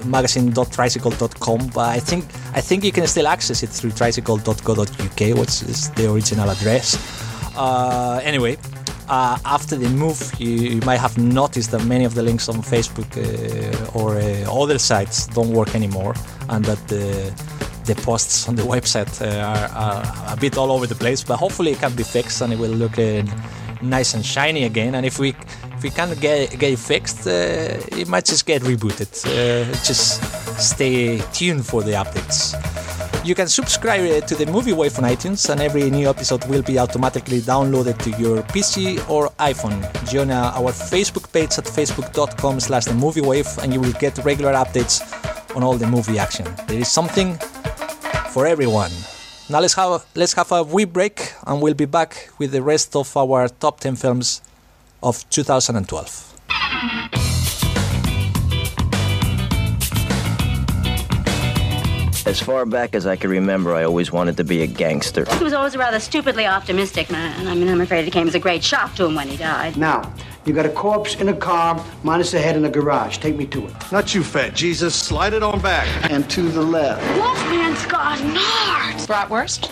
[0.06, 5.90] magazine.tricycle.com, but I think I think you can still access it through tricycle.co.uk, which is
[5.90, 6.96] the original address.
[7.56, 8.56] Uh, anyway,
[9.08, 12.56] uh, after the move, you, you, might have noticed that many of the links on
[12.56, 16.14] Facebook uh, or uh, other sites don't work anymore,
[16.48, 16.82] and that
[17.84, 21.24] the posts on the website uh, are, are, a bit all over the place.
[21.24, 23.22] But hopefully, it can be fixed and it will look uh,
[23.82, 24.94] nice and shiny again.
[24.94, 25.30] And if we
[25.76, 29.10] if we can't get get it fixed, uh, it might just get rebooted.
[29.84, 30.22] Just
[30.60, 32.54] stay tuned for the updates.
[33.24, 36.76] You can subscribe to the Movie Wave on iTunes, and every new episode will be
[36.80, 39.78] automatically downloaded to your PC or iPhone.
[40.10, 44.52] Join our Facebook page at facebook.com slash the movie wave, and you will get regular
[44.54, 45.00] updates
[45.54, 46.46] on all the movie action.
[46.66, 47.38] There is something
[48.32, 48.90] for everyone.
[49.50, 52.96] Now let's have let's have a wee break, and we'll be back with the rest
[52.96, 54.40] of our top 10 films
[55.02, 56.28] of 2012.
[62.24, 65.26] As far back as I can remember, I always wanted to be a gangster.
[65.36, 67.46] He was always a rather stupidly optimistic man.
[67.46, 69.76] I mean, I'm afraid it came as a great shock to him when he died.
[69.76, 70.10] Now,
[70.44, 73.18] you got a corpse in a car, minus a head in a garage.
[73.18, 73.74] Take me to it.
[73.92, 74.94] Not you, fat Jesus.
[74.94, 75.86] Slide it on back.
[76.10, 77.02] And to the left.
[77.18, 79.06] Wolfman's got nards.
[79.06, 79.70] Bratwurst?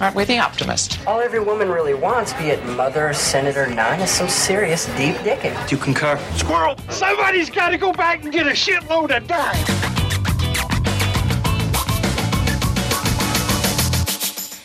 [0.00, 0.98] Aren't we the optimist?
[1.06, 5.68] All every woman really wants, be it mother, senator, nine, is some serious deep dicking.
[5.68, 6.18] Do you concur?
[6.36, 6.76] Squirrel!
[6.88, 9.56] Somebody's got to go back and get a shitload of dime.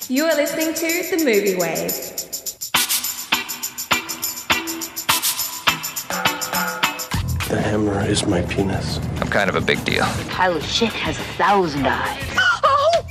[0.08, 2.45] You are listening to The Movie Wave.
[7.56, 9.00] The hammer is my penis.
[9.22, 10.04] I'm kind of a big deal.
[10.04, 12.22] A pile of shit has a thousand eyes.
[12.66, 13.02] Oh!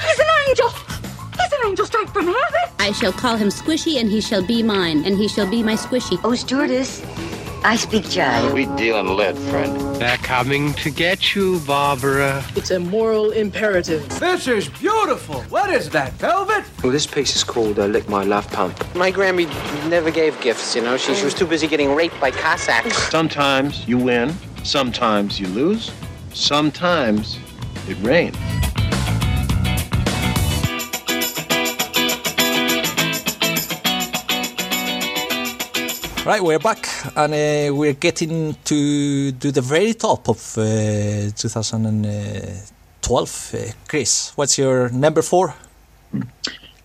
[0.00, 0.68] He's an angel!
[0.68, 2.70] He's an angel straight from heaven!
[2.78, 5.74] I shall call him Squishy, and he shall be mine, and he shall be my
[5.74, 6.20] Squishy.
[6.22, 7.00] Oh, stewardess,
[7.62, 8.54] I speak jive.
[8.54, 9.78] We deal in lead, friend.
[9.96, 12.42] They're coming to get you, Barbara.
[12.56, 14.08] It's a moral imperative.
[14.18, 15.42] This is beautiful.
[15.50, 16.64] What is that, velvet?
[16.82, 18.94] Well, this piece is called uh, Lick My Love Pump.
[18.94, 19.46] My Grammy
[19.90, 20.96] never gave gifts, you know.
[20.96, 22.96] She, she was too busy getting raped by Cossacks.
[23.10, 24.32] Sometimes you win,
[24.64, 25.92] sometimes you lose,
[26.32, 27.38] sometimes
[27.88, 28.36] it rains.
[36.26, 43.54] Right, we're back, and uh, we're getting to do the very top of uh, 2012.
[43.54, 45.54] Uh, Chris, what's your number four?
[46.12, 46.20] Uh,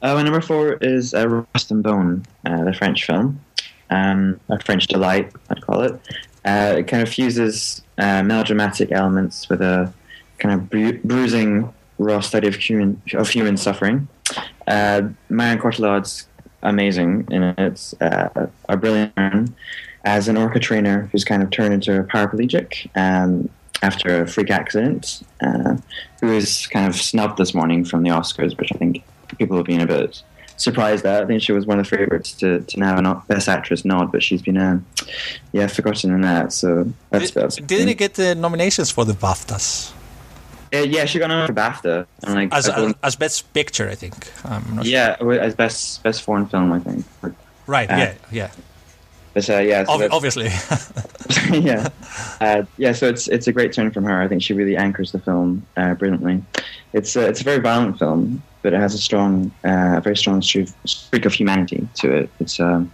[0.02, 3.42] my number four is uh, Rust and Bone, uh, the French film,
[3.90, 6.00] um, a French delight, I'd call it.
[6.46, 9.92] It kind of fuses melodramatic elements with a
[10.40, 14.08] kind of bru- bruising, raw study of human of human suffering.
[14.66, 16.26] Marion Cotillard's
[16.64, 19.54] amazing and it's Uh, a brilliant man
[20.04, 23.50] as an orca trainer who's kind of turned into a paraplegic um,
[23.82, 25.76] after a freak accident, uh,
[26.22, 29.04] who is kind of snubbed this morning from the Oscars, which I think
[29.38, 30.22] people have been a bit
[30.58, 31.24] surprised at.
[31.24, 34.12] I think she was one of the favorites to, to now an Best Actress nod,
[34.12, 34.80] but she's been, uh,
[35.52, 36.54] yeah, forgotten in that.
[36.54, 37.56] So that's that's.
[37.58, 39.92] Didn't it get the nominations for the BAFTAs?
[40.74, 42.06] Uh, yeah, she got on for BAFTA.
[42.24, 44.32] And like, As, believe- as best picture, I think.
[44.44, 47.06] I'm not yeah, as best best foreign film, I think.
[47.68, 48.52] Right, Uh, yeah, yeah.
[49.34, 50.50] But uh, yeah, so Ob- obviously.
[51.52, 51.90] yeah,
[52.40, 52.94] uh, yeah.
[52.94, 54.22] So it's it's a great turn from her.
[54.22, 56.42] I think she really anchors the film uh, brilliantly.
[56.94, 60.42] It's uh, it's a very violent film, but it has a strong, uh, very strong
[60.42, 62.30] streak streak of humanity to it.
[62.40, 62.92] It's um,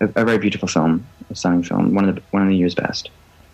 [0.00, 2.74] a, a very beautiful film, a stunning film, one of the one of the year's
[2.74, 3.10] best.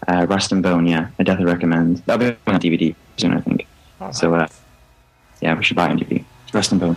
[0.07, 2.03] Uh, Rust and Bone, yeah, I definitely recommend.
[2.07, 3.67] That'll be on DVD soon, I think.
[4.13, 4.47] So uh,
[5.41, 6.25] yeah, we should buy it on DVD.
[6.53, 6.97] Rust and Bone.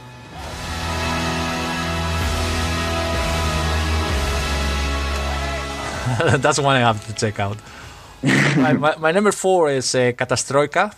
[6.41, 7.57] That's one I have to check out.
[8.23, 10.93] my, my, my number four is uh, Katastroika.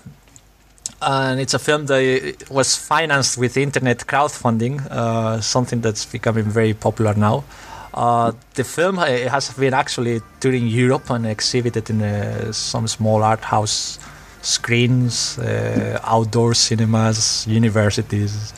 [1.01, 6.74] And it's a film that was financed with internet crowdfunding, uh, something that's becoming very
[6.74, 7.45] popular now.
[7.93, 13.23] Uh, the film uh, has been actually touring Europe and exhibited in uh, some small
[13.23, 13.99] art house
[14.41, 18.53] screens, uh, outdoor cinemas, universities.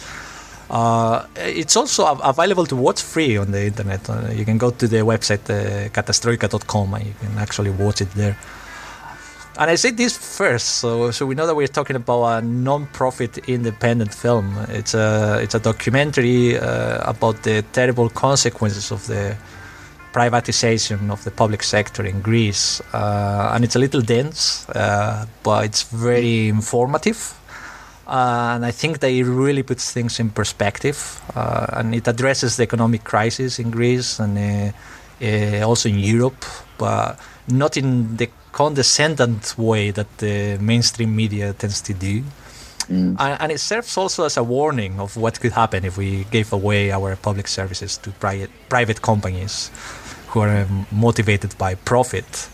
[1.38, 4.08] It's also available to watch free on the internet.
[4.34, 8.38] You can go to the website uh, catastroika.com and you can actually watch it there.
[9.62, 13.48] And I say this first, so so we know that we're talking about a non-profit
[13.48, 14.58] independent film.
[14.70, 19.38] It's a it's a documentary uh, about the terrible consequences of the
[20.14, 25.66] privatization of the public sector in Greece, uh, and it's a little dense, uh, but
[25.66, 27.20] it's very informative.
[28.08, 32.58] Uh, and I think that it really puts things in perspective, uh, and it addresses
[32.58, 34.74] the economic crisis in Greece and
[35.22, 36.46] uh, also in Europe,
[36.80, 42.24] but not in the condescending way that the mainstream media tends to do.
[43.20, 46.52] And, and it serves also as a warning of what could happen if we gave
[46.52, 49.72] away our public services to private private companies
[50.28, 52.50] who are um, motivated by profit.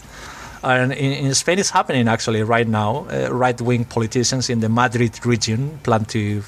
[0.63, 3.07] And in, in Spain, it's happening actually right now.
[3.09, 6.43] Uh, right wing politicians in the Madrid region plan to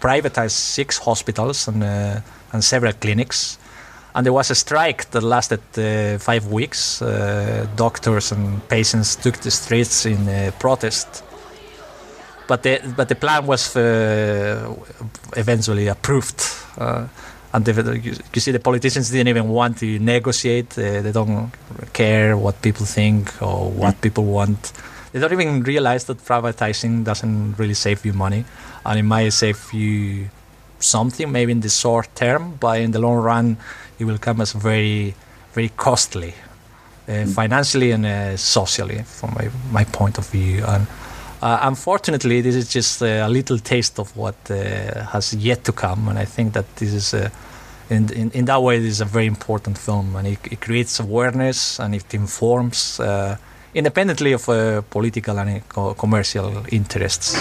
[0.00, 2.20] privatize six hospitals and, uh,
[2.52, 3.58] and several clinics.
[4.14, 7.00] And there was a strike that lasted uh, five weeks.
[7.00, 11.24] Uh, doctors and patients took the streets in uh, protest.
[12.46, 14.74] But the, but the plan was uh,
[15.36, 16.42] eventually approved.
[16.76, 17.06] Uh,
[17.52, 21.50] and the, you, you, see the politicians didn't even want to negotiate uh, they don't
[21.92, 24.72] care what people think or what people want
[25.12, 28.44] they don't even realize that privatizing doesn't really save you money
[28.86, 30.28] and it might save you
[30.78, 33.56] something maybe in the short term but in the long run
[34.02, 35.14] it will come as very
[35.54, 36.34] very costly
[37.08, 40.64] uh, financially and uh, socially from my, my point of view.
[40.64, 40.86] And
[41.42, 44.54] uh, unfortunately, this is just a little taste of what uh,
[45.06, 47.28] has yet to come, and I think that this is, uh,
[47.90, 51.00] in, in, in that way, this is a very important film, and it, it creates
[51.00, 53.36] awareness and it informs uh,
[53.74, 57.34] independently of uh, political and co- commercial interests.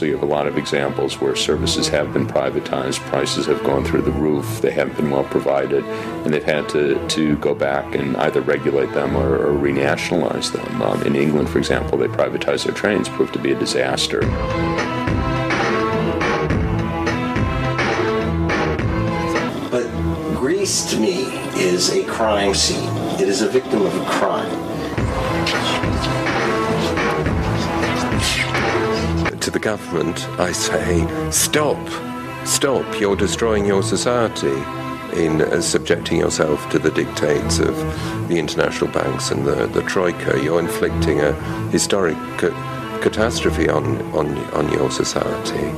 [0.00, 4.10] Have a lot of examples where services have been privatized, prices have gone through the
[4.10, 8.40] roof, they haven't been well provided, and they've had to, to go back and either
[8.40, 10.80] regulate them or, or renationalize them.
[10.80, 14.20] Um, in England, for example, they privatized their trains, proved to be a disaster.
[19.70, 19.86] But
[20.34, 21.24] Greece, to me,
[21.60, 22.88] is a crime scene.
[23.20, 24.79] It is a victim of a crime.
[29.40, 31.78] To the government, I say, stop,
[32.46, 34.62] stop, you're destroying your society
[35.18, 37.74] in uh, subjecting yourself to the dictates of
[38.28, 40.38] the international banks and the, the troika.
[40.42, 41.32] You're inflicting a
[41.70, 45.70] historic ca- catastrophe on, on, on your society.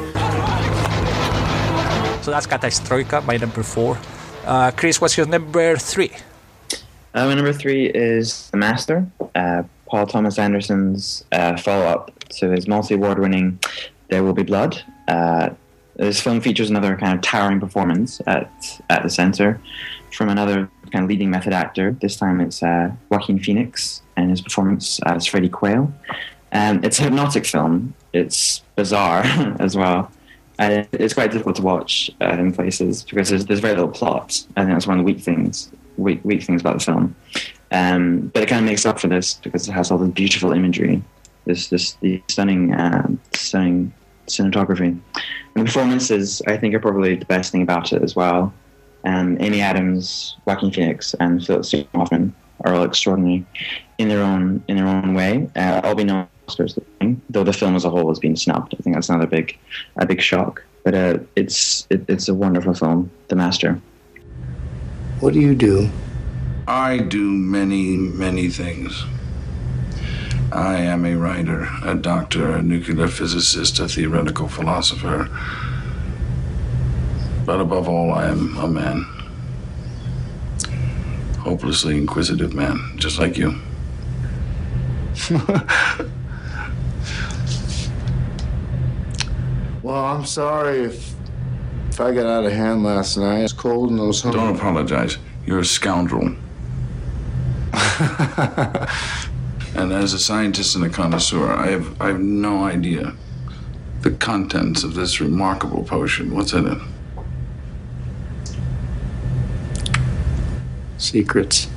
[2.22, 3.98] So that's Catastroika, my number four.
[4.44, 6.10] Uh, Chris, what's your number three?
[7.14, 12.50] Uh, my number three is The Master, uh, Paul Thomas Anderson's uh, follow up to
[12.50, 13.58] his multi award winning
[14.08, 14.82] There Will Be Blood.
[15.08, 15.50] Uh,
[15.96, 19.60] this film features another kind of towering performance at, at the center
[20.12, 21.92] from another kind of leading method actor.
[22.00, 25.92] This time it's uh, Joaquin Phoenix and his performance as Freddie Quell.
[26.52, 29.22] Um, it's a hypnotic film, it's bizarre
[29.58, 30.10] as well.
[30.58, 34.44] And it's quite difficult to watch uh, in places because there's, there's very little plot.
[34.56, 37.16] I think that's one of the weak things weak, weak things about the film.
[37.70, 40.52] Um, but it kind of makes up for this because it has all the beautiful
[40.52, 41.02] imagery,
[41.44, 43.92] this this the stunning uh, stunning
[44.26, 44.88] cinematography.
[44.88, 45.02] And
[45.54, 48.52] the performances, I think, are probably the best thing about it as well.
[49.04, 52.34] Um, Amy Adams, Joaquin Phoenix, and Philip Seymour Hoffman
[52.64, 53.44] are all extraordinary
[53.98, 55.48] in their own in their own way.
[55.56, 56.78] Uh, all be no Oscars,
[57.30, 58.74] though the film as a whole has been snubbed.
[58.78, 59.58] I think that's another big
[59.96, 60.62] a big shock.
[60.84, 63.80] But uh, it's it, it's a wonderful film, The Master.
[65.20, 65.88] What do you do?
[66.66, 69.04] I do many, many things.
[70.52, 75.30] I am a writer, a doctor, a nuclear physicist, a theoretical philosopher.
[77.46, 79.04] But above all, I am a man.
[81.38, 83.54] Hopelessly inquisitive man, just like you.
[89.82, 91.14] well, I'm sorry if
[91.88, 93.40] if I got out of hand last night.
[93.40, 94.20] It's cold in those.
[94.22, 95.16] Don't apologize.
[95.46, 96.36] You're a scoundrel.
[99.74, 103.14] and as a scientist and a connoisseur, I have I have no idea
[104.02, 106.34] the contents of this remarkable potion.
[106.34, 106.78] What's in it?
[110.98, 111.68] Secrets.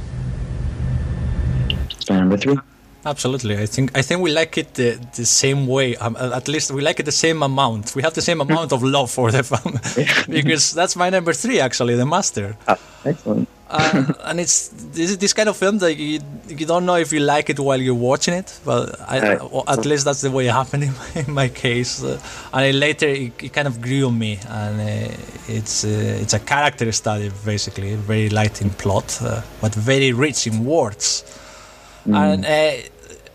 [2.10, 2.58] Number three.
[3.06, 5.96] Absolutely, I think I think we like it the, the same way.
[5.98, 7.96] Um, at least we like it the same amount.
[7.96, 9.80] We have the same amount of love for the film
[10.30, 12.58] because that's my number three actually, the master.
[12.68, 13.48] Ah, excellent.
[13.68, 17.20] Uh, and it's this this kind of film that you you don't know if you
[17.20, 18.59] like it while you're watching it.
[18.63, 22.03] Well, I, at least that's the way it happened in my, in my case.
[22.03, 22.20] Uh,
[22.53, 25.16] and it later it, it kind of grew on me, and uh,
[25.47, 30.45] it's uh, it's a character study basically, very light in plot, uh, but very rich
[30.47, 31.24] in words.
[32.05, 32.72] And uh,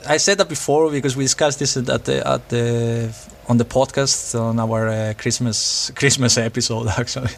[0.09, 3.13] I said that before because we discussed this at the at the
[3.49, 7.31] on the podcast on our uh, Christmas Christmas episode actually.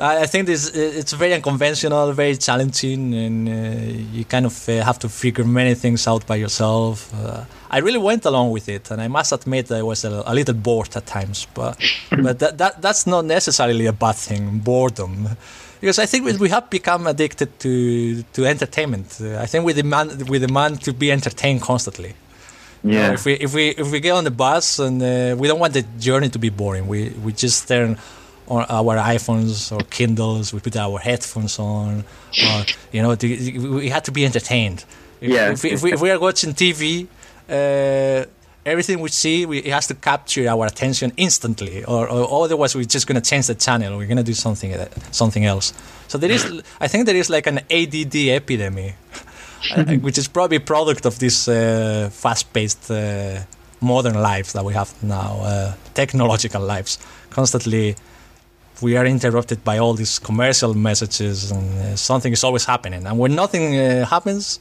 [0.00, 4.82] I I think this it's very unconventional, very challenging, and uh, you kind of uh,
[4.84, 7.12] have to figure many things out by yourself.
[7.14, 10.22] Uh, I really went along with it, and I must admit that I was a,
[10.26, 11.46] a little bored at times.
[11.54, 11.76] But
[12.22, 15.28] but that, that that's not necessarily a bad thing, boredom,
[15.80, 19.18] because I think we, we have become addicted to to entertainment.
[19.20, 22.14] Uh, I think we demand we demand to be entertained constantly.
[22.84, 23.12] You know, Yeah.
[23.14, 25.72] if we if we if we get on the bus and uh, we don't want
[25.72, 27.96] the journey to be boring, we we just turn
[28.48, 30.52] on our iPhones or Kindles.
[30.52, 32.04] We put our headphones on.
[32.44, 34.84] Or, you know, we have to be entertained.
[35.20, 35.52] If, Yeah.
[35.52, 37.06] If we, if we, if we are watching TV.
[37.48, 38.26] Uh,
[38.66, 42.84] Everything we see, we, it has to capture our attention instantly, or, or otherwise we're
[42.84, 43.96] just going to change the channel.
[43.96, 45.72] We're going to do something uh, something else.
[46.08, 46.44] So there is,
[46.78, 48.94] I think there is like an ADD epidemic
[50.00, 53.40] which is probably a product of this uh, fast-paced uh,
[53.80, 56.98] modern life that we have now, uh, technological lives.
[57.30, 57.96] Constantly,
[58.80, 63.06] we are interrupted by all these commercial messages, and uh, something is always happening.
[63.06, 64.60] And when nothing uh, happens,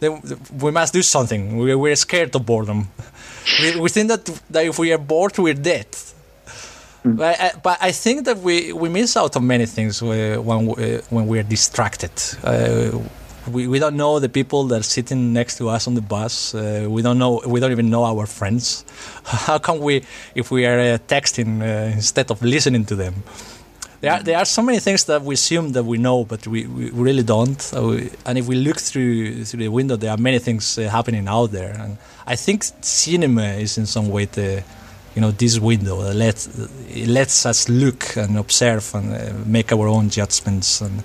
[0.00, 0.20] then
[0.60, 1.58] we must do something.
[1.58, 2.88] We, we're scared of boredom.
[3.60, 5.86] we, we think that, that if we are bored, we're dead.
[7.04, 10.66] But, I, but I think that we, we miss out on many things uh, when
[10.66, 12.12] we, when we're distracted.
[12.44, 12.98] Uh,
[13.50, 16.54] we, we don't know the people that are sitting next to us on the bus.
[16.54, 18.84] Uh, we don't know we don't even know our friends.
[19.24, 23.14] How come we if we are uh, texting uh, instead of listening to them?
[24.00, 26.66] There are, there are so many things that we assume that we know, but we,
[26.66, 27.72] we really don't.
[27.72, 31.28] Uh, and if we look through through the window, there are many things uh, happening
[31.28, 31.72] out there.
[31.78, 34.64] And I think cinema is in some way the
[35.14, 36.46] you know this window that lets
[36.88, 41.02] it lets us look and observe and uh, make our own judgments and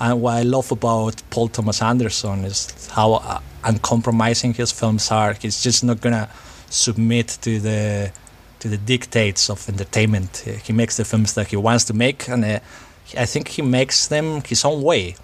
[0.00, 5.34] and what I love about Paul Thomas Anderson is how uh, uncompromising his films are.
[5.34, 6.28] He's just not gonna
[6.70, 8.12] submit to the
[8.60, 10.44] to the dictates of entertainment.
[10.64, 12.60] He makes the films that he wants to make, and uh,
[13.16, 15.16] I think he makes them his own way.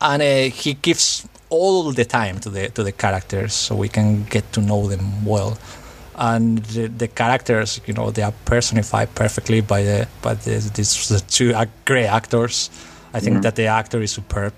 [0.00, 4.24] And uh, he gives all the time to the to the characters, so we can
[4.24, 5.58] get to know them well.
[6.14, 11.08] And the, the characters, you know, they are personified perfectly by the by the, these
[11.08, 12.70] the two great actors.
[13.14, 13.42] I think Mhm.
[13.42, 14.52] that the actor is superb.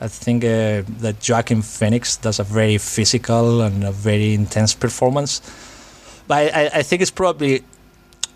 [0.00, 5.40] I think uh, that Joaquin Phoenix does a very physical and a very intense performance.
[6.26, 7.62] But I, I, I think it's probably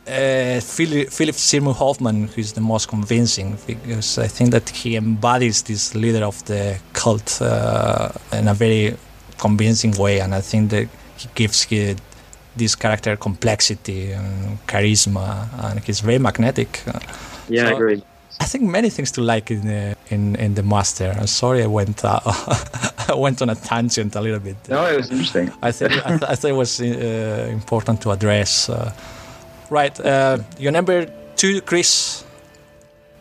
[0.07, 5.63] uh, Philip, Philip Seymour Hoffman who's the most convincing because I think that he embodies
[5.63, 8.97] this leader of the cult uh, in a very
[9.39, 10.89] convincing way, and I think that
[11.19, 11.95] he gives he,
[12.57, 16.83] this character complexity and charisma, and he's very magnetic.
[17.49, 18.03] Yeah, I agree.
[18.41, 21.15] I think many things to like in uh, in in the master.
[21.19, 22.21] I'm sorry I went uh,
[23.09, 24.57] I went on a tangent a little bit.
[24.69, 25.51] No, it was interesting.
[25.63, 28.69] I think I, th- I think it was uh, important to address.
[28.69, 28.93] Uh,
[29.71, 32.25] right, uh, your number two, Chris.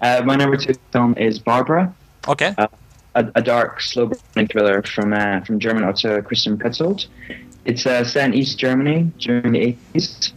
[0.02, 1.94] Uh, my number two film is Barbara.
[2.28, 2.54] Okay.
[2.58, 2.68] Uh,
[3.16, 7.08] a, a dark, slow-burning thriller from uh, from German author Christian Petzold.
[7.66, 10.32] It's uh, set in East Germany during the 80s.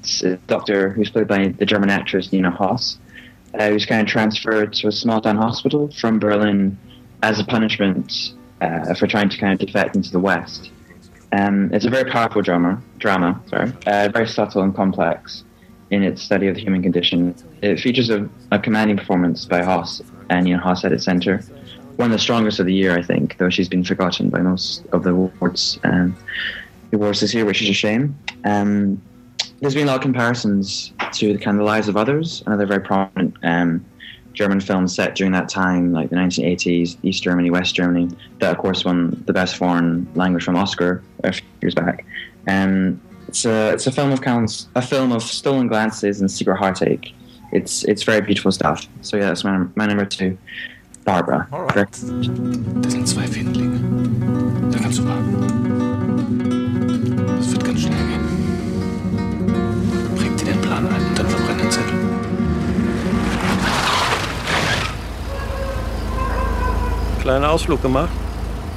[0.00, 2.98] It's a doctor who's played by the German actress Nina Hoss,
[3.54, 6.78] uh, was kind of transferred to a small-town hospital from Berlin
[7.22, 10.70] as a punishment uh, for trying to kind of defect into the West.
[11.32, 15.44] Um, it's a very powerful drama, drama, sorry, uh, very subtle and complex
[15.90, 17.34] in its study of the human condition.
[17.62, 21.38] It features a, a commanding performance by Hoss and Ian Hoss at its center.
[21.96, 24.86] One of the strongest of the year, I think, though she's been forgotten by most
[24.92, 25.78] of the awards.
[25.84, 26.16] Um,
[26.90, 28.16] the awards this year, which is a shame.
[28.44, 29.02] Um,
[29.60, 32.80] there's been a lot of comparisons to the kind of lives of others, another very
[32.80, 33.84] prominent um,
[34.32, 38.58] German film set during that time, like the 1980s, East Germany, West Germany, that of
[38.58, 42.04] course won the best foreign language film Oscar a few years back.
[42.46, 46.56] Um, it's a it's a film of counts, a film of stolen glances and secret
[46.56, 47.12] heartache.
[47.52, 48.86] It's it's very beautiful stuff.
[49.00, 50.38] So yeah, that's my, my number two,
[51.04, 51.48] Barbara.
[51.52, 51.90] All right.
[51.90, 52.00] Das
[52.92, 53.78] sind zwei Findlinge.
[54.70, 55.34] Da kannst du warten.
[57.38, 57.97] Das wird ganz schnell
[67.28, 68.08] Kleinen Ausflug gemacht.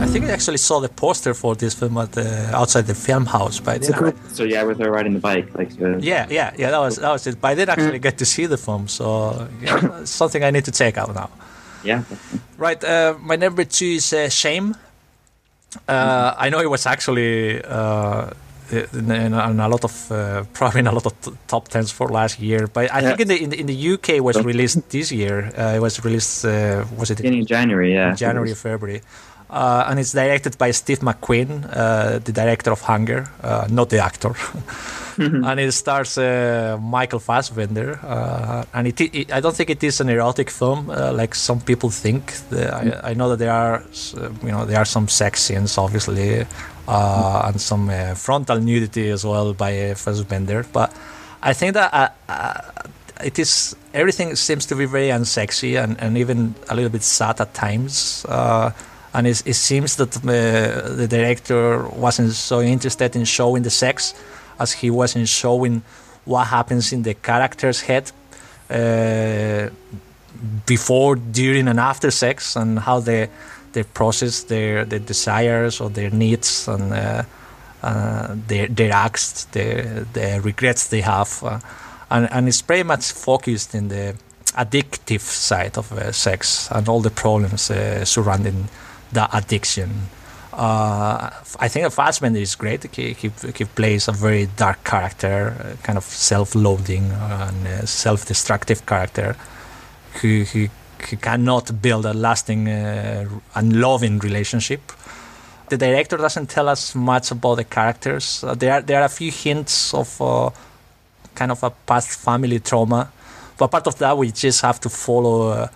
[0.01, 3.25] I think I actually saw the poster for this film at the, outside the film
[3.25, 3.95] house, but I didn't.
[3.95, 4.11] cool.
[4.33, 6.71] So yeah, with her riding the bike, like uh, Yeah, yeah, yeah.
[6.71, 7.39] That was that was it.
[7.39, 10.71] But I didn't actually get to see the film, so yeah, something I need to
[10.71, 11.29] check out now.
[11.85, 12.03] yeah.
[12.57, 12.83] Right.
[12.83, 14.75] Uh, my number two is uh, Shame.
[15.87, 18.31] Uh, I know it was actually uh,
[18.71, 22.39] in, a lot of uh, probably in a lot of t- top tens for last
[22.39, 25.11] year, but I think in the in the, in the UK it was released this
[25.11, 25.51] year.
[25.57, 27.93] Uh, it was released uh, was it in January?
[27.93, 29.01] Yeah, January February.
[29.51, 33.99] Uh, and it's directed by Steve McQueen, uh, the director of Hunger, uh, not the
[33.99, 34.33] actor.
[35.17, 37.99] and it stars uh, Michael Fassbender.
[38.01, 41.59] Uh, and it, it, I don't think it is an erotic film uh, like some
[41.59, 42.33] people think.
[42.49, 43.83] The, I, I, know that there are,
[44.41, 46.45] you know, there are some sex scenes, obviously,
[46.87, 50.65] Uh, and some uh, frontal nudity as well by Fassbender.
[50.73, 50.91] But
[51.41, 52.61] I think that uh,
[53.23, 57.39] it is everything seems to be very unsexy and, and even a little bit sad
[57.39, 58.25] at times
[59.13, 64.13] and it, it seems that uh, the director wasn't so interested in showing the sex
[64.59, 65.81] as he was in showing
[66.25, 68.11] what happens in the character's head
[68.69, 69.69] uh,
[70.65, 73.29] before, during, and after sex, and how they
[73.73, 77.23] they process their their desires or their needs and uh,
[77.83, 81.59] uh, their their acts, their the regrets they have, uh,
[82.09, 84.15] and and it's pretty much focused in the
[84.57, 87.71] addictive side of uh, sex and all the problems
[88.03, 88.67] surrounding
[89.13, 90.09] the addiction.
[90.53, 92.83] Uh, I think Fassbender is great.
[92.93, 98.85] He, he, he, plays a very dark character, uh, kind of self-loathing and uh, self-destructive
[98.85, 99.37] character
[100.21, 100.67] who, who,
[101.01, 104.81] cannot build a lasting uh, and loving relationship.
[105.69, 108.43] The director doesn't tell us much about the characters.
[108.43, 110.49] Uh, there, are, there are a few hints of uh,
[111.35, 113.11] kind of a past family trauma,
[113.57, 115.67] but part of that we just have to follow uh,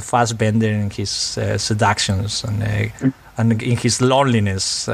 [0.00, 4.86] Fassbender in his uh, seductions and uh, and in his loneliness,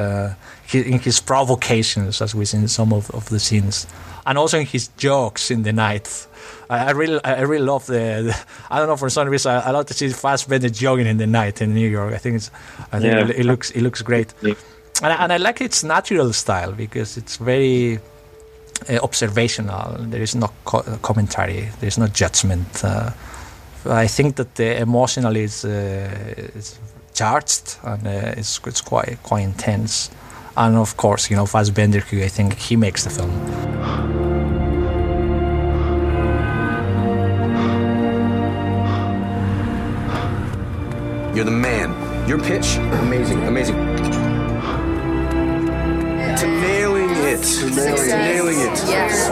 [0.72, 3.86] in his provocations, as we see in some of, of the scenes,
[4.26, 6.26] and also in his jokes in the night.
[6.70, 8.36] I, I really, I really love the, the,
[8.70, 11.26] I don't know for some reason I, I love to see Fassbender jogging in the
[11.26, 12.14] night in New York.
[12.14, 12.50] I think it's,
[12.92, 13.28] I think yeah.
[13.28, 14.54] it, it, looks, it looks great, yeah.
[15.02, 17.98] and, I, and I like its natural style because it's very
[18.88, 19.96] uh, observational.
[19.98, 21.68] There is no co- commentary.
[21.80, 22.84] There is no judgment.
[22.84, 23.10] Uh,
[23.86, 26.78] I think that the emotional is, uh, is
[27.12, 30.10] charged and uh, it's, it's quite quite intense.
[30.56, 33.30] And of course, you know, Fassbender, who I think he makes the film.
[41.34, 41.92] You're the man.
[42.28, 43.74] Your pitch, amazing, amazing.
[46.36, 47.42] To nailing it.
[47.42, 48.78] To nailing, nailing it.
[48.86, 49.30] Yes.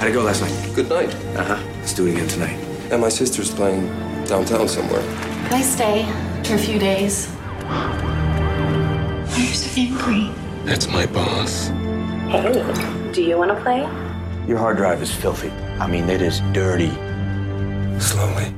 [0.00, 0.74] How'd it go last night?
[0.74, 1.14] Good night.
[1.36, 1.62] Uh huh.
[1.78, 2.73] Let's do it again tonight.
[2.90, 3.86] And my sister's playing
[4.26, 5.02] downtown somewhere.
[5.48, 6.04] Can I stay
[6.44, 7.26] for a few days?
[7.26, 10.30] Why are you so angry?
[10.64, 11.68] That's my boss.
[12.28, 13.80] Hey, do you want to play?
[14.46, 15.50] Your hard drive is filthy.
[15.80, 16.90] I mean, it is dirty.
[17.98, 18.52] Slowly.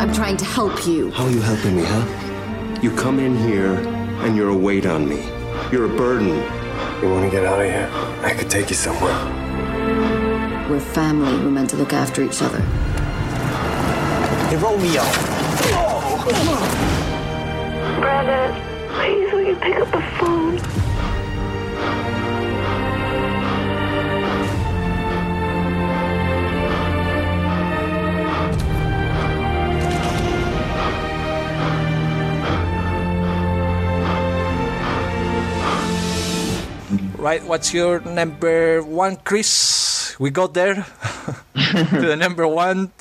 [0.00, 1.10] I'm trying to help you.
[1.10, 2.80] How are you helping me, huh?
[2.82, 3.74] You come in here
[4.24, 5.22] and you're a weight on me.
[5.70, 6.28] You're a burden.
[7.02, 7.88] You want to get out of here?
[8.22, 9.12] I could take you somewhere.
[10.68, 11.32] We're family.
[11.44, 12.60] We're meant to look after each other.
[14.48, 15.04] Hey, Romeo!
[18.00, 18.50] Brandon,
[18.94, 20.84] please, will you pick up the phone?
[37.24, 37.42] right?
[37.44, 39.83] What's your number one, Chris?
[40.18, 40.74] We got there
[41.54, 42.92] to the number one.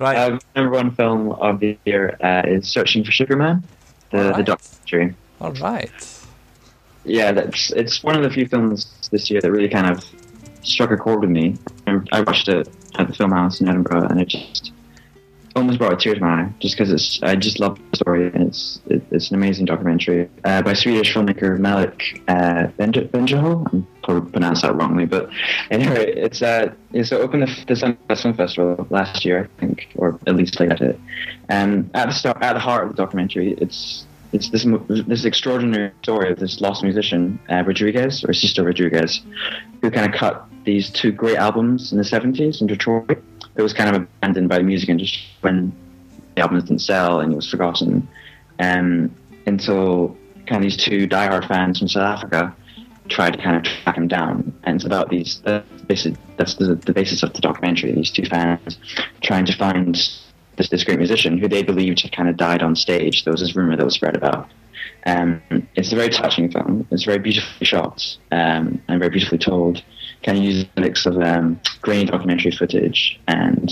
[0.00, 0.16] right.
[0.16, 3.62] Um, number one film of the year uh, is Searching for Sugar Man,
[4.10, 4.36] the, right.
[4.36, 5.14] the documentary.
[5.40, 5.90] All right.
[7.04, 10.04] Yeah, that's it's one of the few films this year that really kind of
[10.62, 11.56] struck a chord with me.
[11.86, 12.68] I watched it
[12.98, 14.72] at the film house in Edinburgh, and it just
[15.56, 18.48] almost brought tears to my eye just because it's I just love the story and
[18.48, 22.68] it's it, it's an amazing documentary uh, by Swedish filmmaker Malik uh.
[23.72, 25.30] I'm probably pronounced that wrongly, but
[25.70, 30.36] anyway, it's uh it's opened the, Sundance Film Festival last year, I think, or at
[30.36, 31.00] least like it.
[31.48, 34.06] And at the start, at the heart of the documentary, it's
[34.36, 34.66] it's this
[35.06, 39.20] this extraordinary story of this lost musician uh, Rodriguez or Sixto Rodriguez,
[39.80, 43.22] who kind of cut these two great albums in the 70s in Detroit
[43.56, 45.72] it was kind of abandoned by the music industry when
[46.34, 48.06] the albums didn't sell and it was forgotten.
[48.58, 49.14] Um,
[49.46, 50.16] until
[50.46, 52.54] kind of these two diehard fans from South Africa
[53.08, 54.52] tried to kind of track him down.
[54.64, 58.26] And it's about these, uh, basic, that's the, the basis of the documentary, these two
[58.26, 58.78] fans
[59.22, 59.96] trying to find
[60.56, 63.24] this this great musician who they believed had kind of died on stage.
[63.24, 64.48] There was this rumor that was spread about.
[65.06, 65.40] Um,
[65.76, 66.86] it's a very touching film.
[66.90, 68.02] It's very beautifully shot
[68.32, 69.82] um, and very beautifully told.
[70.22, 73.70] Kind of uses a mix of um, grainy documentary footage and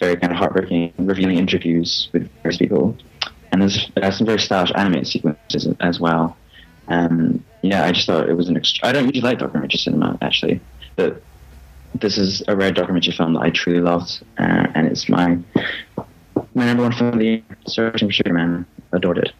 [0.00, 2.96] very kind of heartbreaking, revealing interviews with various people.
[3.52, 6.36] And there's, some very stylish animated sequences as well.
[6.88, 8.60] Um, yeah, I just thought it was an.
[8.82, 10.60] I don't usually like documentary cinema actually,
[10.96, 11.22] but
[11.94, 15.38] this is a rare documentary film that I truly loved, uh, and it's my
[16.54, 17.42] my number one film of the year.
[17.66, 19.32] Searching for Sugar Man, adored it.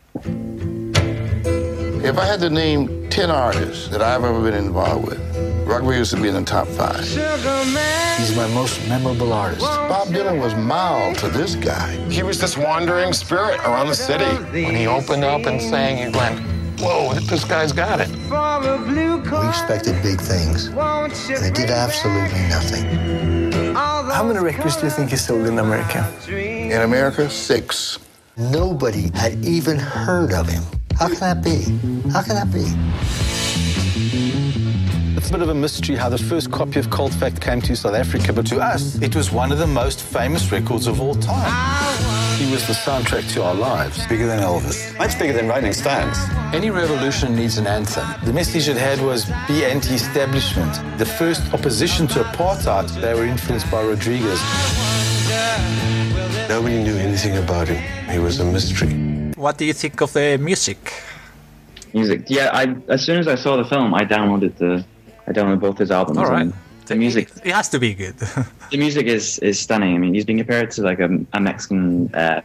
[2.04, 6.14] If I had to name 10 artists that I've ever been involved with, Rock used
[6.14, 7.00] to be in the top five.
[8.18, 9.62] He's my most memorable artist.
[9.62, 11.96] Bob Dylan was mild to this guy.
[12.10, 14.24] He was this wandering spirit around the city.
[14.64, 16.51] When he opened up and sang, you went,
[16.82, 18.10] whoa, this guy's got it.
[18.10, 22.84] We expected big things, and they did absolutely nothing.
[23.74, 26.12] How many records do you think he sold in America?
[26.28, 27.98] In America, six.
[28.36, 30.62] Nobody had even heard of him.
[30.98, 31.62] How can that be?
[32.10, 32.64] How can that be?
[35.16, 37.76] It's a bit of a mystery how the first copy of Cold Fact came to
[37.76, 41.14] South Africa, but to us, it was one of the most famous records of all
[41.14, 42.21] time.
[42.42, 44.04] He was the soundtrack to our lives.
[44.08, 44.98] Bigger than Elvis.
[44.98, 46.18] Much bigger than Rolling Stones.
[46.52, 48.04] Any revolution needs an anthem.
[48.24, 50.72] The message it had was be anti-establishment.
[50.98, 54.40] The first opposition to apartheid, they were influenced by Rodriguez.
[56.48, 57.80] Nobody knew anything about him.
[58.10, 58.90] He was a mystery.
[59.36, 60.80] What do you think of the music?
[61.94, 62.50] Music, yeah.
[62.52, 64.84] I as soon as I saw the film, I downloaded the
[65.28, 66.18] I downloaded both his albums.
[66.18, 66.42] All right.
[66.42, 66.52] and
[66.86, 68.16] The music, It has to be good.
[68.70, 69.94] the music is is stunning.
[69.94, 72.42] I mean, he's being compared to like a, a Mexican uh,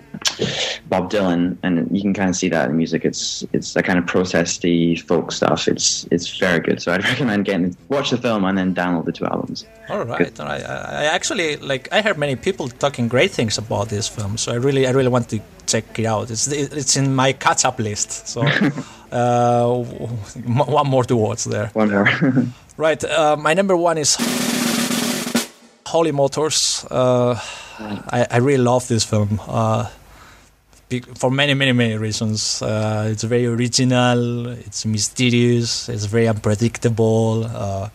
[0.89, 3.03] Bob Dylan, and you can kind of see that in the music.
[3.03, 5.67] It's it's a kind of protesty folk stuff.
[5.67, 6.81] It's it's very good.
[6.81, 9.65] So I'd recommend getting watch the film and then download the two albums.
[9.89, 10.39] all right good.
[10.39, 11.89] all right I, I actually like.
[11.91, 15.09] I heard many people talking great things about this film, so I really, I really
[15.09, 16.29] want to check it out.
[16.29, 18.27] It's it's in my catch-up list.
[18.27, 18.41] So
[19.11, 19.83] uh,
[20.45, 21.67] one more to watch there.
[21.73, 22.07] One more.
[22.77, 23.03] Right.
[23.03, 24.15] Uh, my number one is
[25.87, 26.85] Holy Motors.
[26.91, 27.33] Uh,
[27.79, 29.89] I, I really love this film uh,
[31.15, 32.61] for many, many, many reasons.
[32.61, 34.47] Uh, it's very original.
[34.47, 35.89] It's mysterious.
[35.89, 37.45] It's very unpredictable.
[37.45, 37.89] Uh,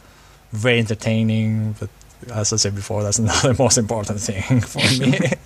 [0.51, 1.77] very entertaining.
[1.79, 1.91] But
[2.35, 5.15] as I said before, that's not the most important thing for me.
[5.15, 5.37] And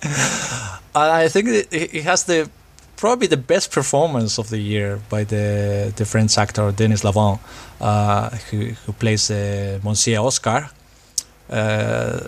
[0.95, 2.49] I think it, it has the
[2.97, 7.39] probably the best performance of the year by the the French actor Denis Lavant,
[7.79, 10.69] uh, who who plays uh, Monsieur Oscar,
[11.49, 12.19] uh,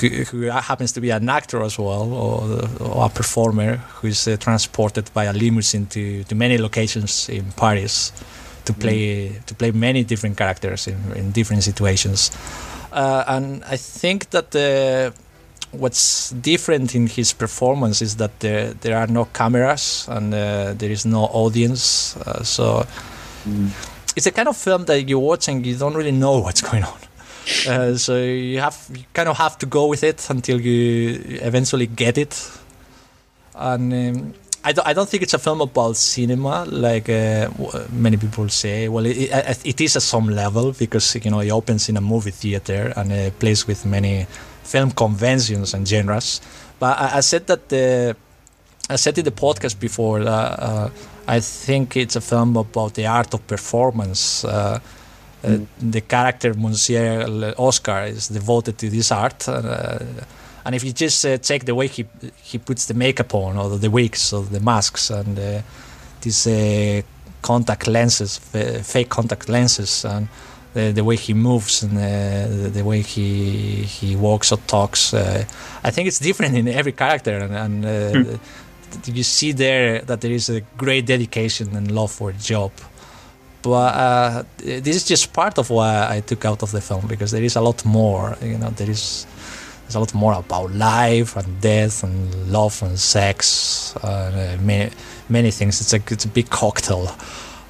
[0.00, 4.28] who, who happens to be an actor as well or, or a performer who is
[4.28, 8.12] uh, transported by a limousine to, to many locations in Paris
[8.64, 12.30] to play to play many different characters in, in different situations.
[12.92, 15.12] Uh, and I think that the
[15.78, 20.90] what's different in his performance is that there there are no cameras and uh, there
[20.90, 22.16] is no audience.
[22.16, 22.86] Uh, so
[24.16, 26.84] it's a kind of film that you watch and you don't really know what's going
[26.84, 26.98] on.
[27.68, 31.86] Uh, so you have you kind of have to go with it until you eventually
[31.86, 32.34] get it.
[33.54, 37.48] And um, I don't I don't think it's a film about cinema like uh,
[37.92, 38.88] many people say.
[38.88, 42.00] Well, it, it, it is at some level because you know it opens in a
[42.00, 44.26] movie theater and uh, plays with many
[44.66, 46.40] film conventions and genres.
[46.78, 48.16] But I, I said that the
[48.88, 50.90] I said in the podcast before that uh,
[51.26, 54.44] I think it's a film about the art of performance.
[54.44, 54.78] Uh,
[55.44, 59.98] uh, the character Monsieur Oscar is devoted to this art, uh,
[60.64, 62.06] and if you just uh, check the way he
[62.42, 65.62] he puts the makeup on, or the wigs, or the masks, and uh,
[66.20, 67.02] these uh,
[67.42, 70.28] contact lenses, fake contact lenses, and
[70.76, 75.14] the, the way he moves and uh, the, the way he he walks or talks,
[75.14, 75.44] uh,
[75.82, 78.38] I think it's different in every character, and, and uh,
[79.04, 82.72] you see there that there is a great dedication and love for the job.
[83.62, 87.30] But uh, this is just part of what I took out of the film because
[87.30, 88.36] there is a lot more.
[88.42, 89.26] You know, there is
[89.82, 94.90] there's a lot more about life and death and love and sex and uh, many
[95.28, 95.80] many things.
[95.80, 97.06] It's a it's a big cocktail,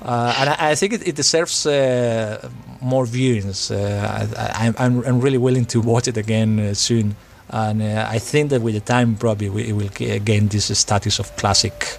[0.07, 2.49] uh, and I, I think it, it deserves uh,
[2.81, 3.71] more viewings.
[3.71, 7.17] Uh, I, I'm I'm really willing to watch it again uh, soon,
[7.51, 9.89] and uh, I think that with the time probably we- it will
[10.25, 11.99] gain this status of classic.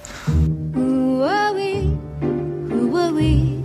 [0.74, 1.74] Who were we?
[2.72, 3.57] Who were we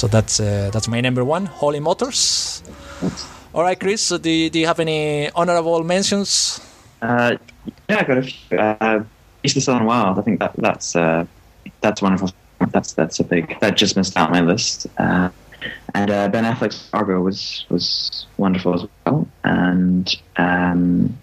[0.00, 2.62] So that's uh, that's my number one, Holy Motors.
[3.52, 4.00] All right, Chris.
[4.00, 6.58] So do, you, do you have any honorable mentions?
[7.02, 7.36] Uh,
[7.86, 8.58] yeah, I got a few.
[8.58, 9.04] Uh,
[9.42, 10.18] Beasts of Southern Wild.
[10.18, 11.26] I think that that's uh,
[11.82, 12.30] that's wonderful.
[12.72, 13.60] That's that's a big.
[13.60, 14.86] That just missed out my list.
[14.96, 15.28] Uh,
[15.94, 19.28] and uh, Ben Affleck's Argo was was wonderful as well.
[19.44, 21.18] And um,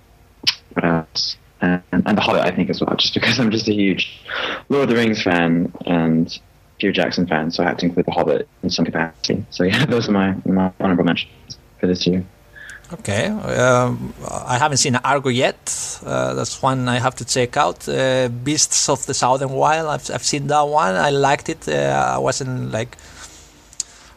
[0.73, 1.35] what else?
[1.61, 4.21] And, and The Hobbit, I think, as well, just because I'm just a huge
[4.69, 6.39] Lord of the Rings fan and
[6.77, 9.45] Peter Jackson fan, so I had to include The Hobbit in some capacity.
[9.49, 12.23] So yeah, those are my, my honorable mentions for this year.
[12.93, 15.99] Okay, um, I haven't seen Argo yet.
[16.05, 17.87] Uh, that's one I have to check out.
[17.87, 19.87] Uh, Beasts of the Southern Wild.
[19.87, 20.95] I've, I've seen that one.
[20.95, 21.67] I liked it.
[21.67, 22.97] Uh, I wasn't like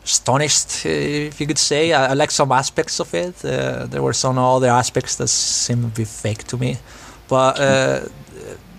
[0.05, 1.93] astonished, uh, if you could say.
[1.93, 3.45] I, I like some aspects of it.
[3.45, 6.77] Uh, there were some other aspects that seemed to be fake to me,
[7.27, 8.01] but uh,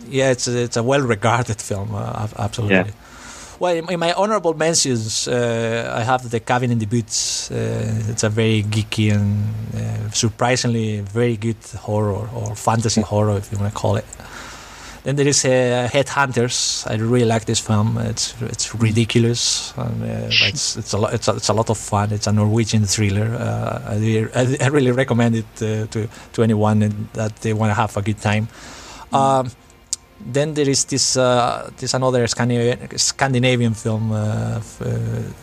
[0.08, 1.94] yeah, it's a, it's a well-regarded film.
[2.38, 2.76] absolutely.
[2.76, 3.01] Yeah.
[3.62, 7.52] Well, in, my honorable mentions, uh, I have The Cabin in the Woods.
[7.52, 13.52] Uh, it's a very geeky and uh, surprisingly very good horror or fantasy horror, if
[13.52, 14.06] you want to call it.
[15.04, 16.90] Then there is uh, Headhunters.
[16.90, 18.00] I really like this film.
[18.00, 19.74] It's it's ridiculous.
[19.78, 21.14] And, uh, it's it's a lot.
[21.14, 22.12] It's a, it's a lot of fun.
[22.12, 23.30] It's a Norwegian thriller.
[23.40, 27.96] Uh, I, I, really recommend it uh, to to anyone that they want to have
[27.96, 28.48] a good time.
[29.14, 29.52] Um,
[30.26, 34.90] then there is this uh, this another Scandinavian, Scandinavian film, uh, uh,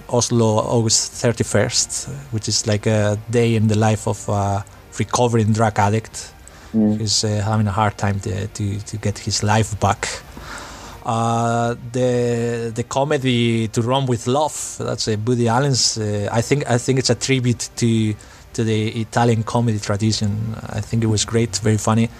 [0.09, 4.65] Oslo August 31st, which is like a day in the life of a
[4.99, 6.33] recovering drug addict
[6.75, 6.97] mm.
[6.99, 10.09] who's uh, having a hard time to, to, to get his life back.
[11.05, 16.69] Uh, the the comedy To Rome with Love that's a Woody Allen's uh, I think
[16.69, 18.15] I think it's a tribute to
[18.53, 22.11] to the Italian comedy tradition I think it was great very funny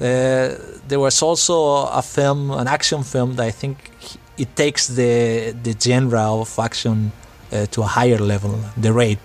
[0.00, 3.90] there was also a film, an action film that I think
[4.38, 7.12] it takes the the genre of action
[7.52, 9.20] uh, to a higher level, The Raid.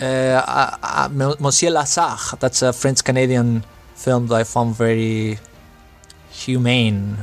[0.00, 1.08] Uh, uh, uh
[1.40, 5.38] Monsieur Lazhar, that's a French Canadian film that I found very
[6.30, 7.18] humane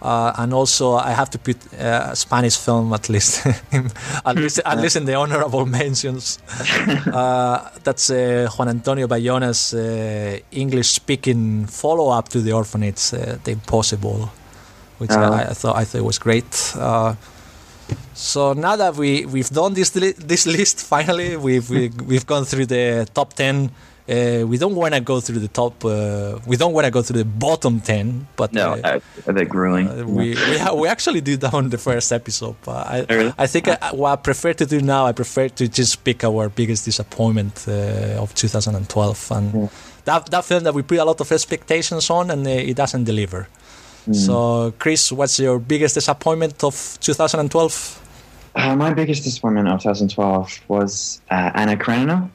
[0.00, 3.44] uh, and also, I have to put uh, a Spanish film at least,
[4.24, 6.38] at least, at least in the honorable mentions.
[7.08, 14.30] Uh, that's uh, Juan Antonio Bayona's uh, English-speaking follow-up to The Orphanage, uh, The Impossible,
[14.98, 16.52] which I, I, thought I thought was great.
[18.14, 22.14] so now that we we've done this li- this list, finally we've we, have we
[22.14, 23.70] have gone through the top ten
[24.08, 25.84] uh, we don't want to go through the top.
[25.84, 28.26] Uh, we don't want to go through the bottom ten.
[28.36, 29.88] But no, uh, they're grueling.
[29.88, 32.56] Uh, we we, ha- we actually did that on the first episode.
[32.66, 33.34] I really?
[33.36, 36.48] I think I, what I prefer to do now, I prefer to just pick our
[36.48, 39.68] biggest disappointment uh, of 2012, and
[40.04, 43.04] that that film that we put a lot of expectations on, and uh, it doesn't
[43.04, 43.46] deliver.
[44.06, 44.14] Mm.
[44.14, 48.04] So, Chris, what's your biggest disappointment of 2012?
[48.56, 52.28] my biggest disappointment of 2012 was Anna Karenina.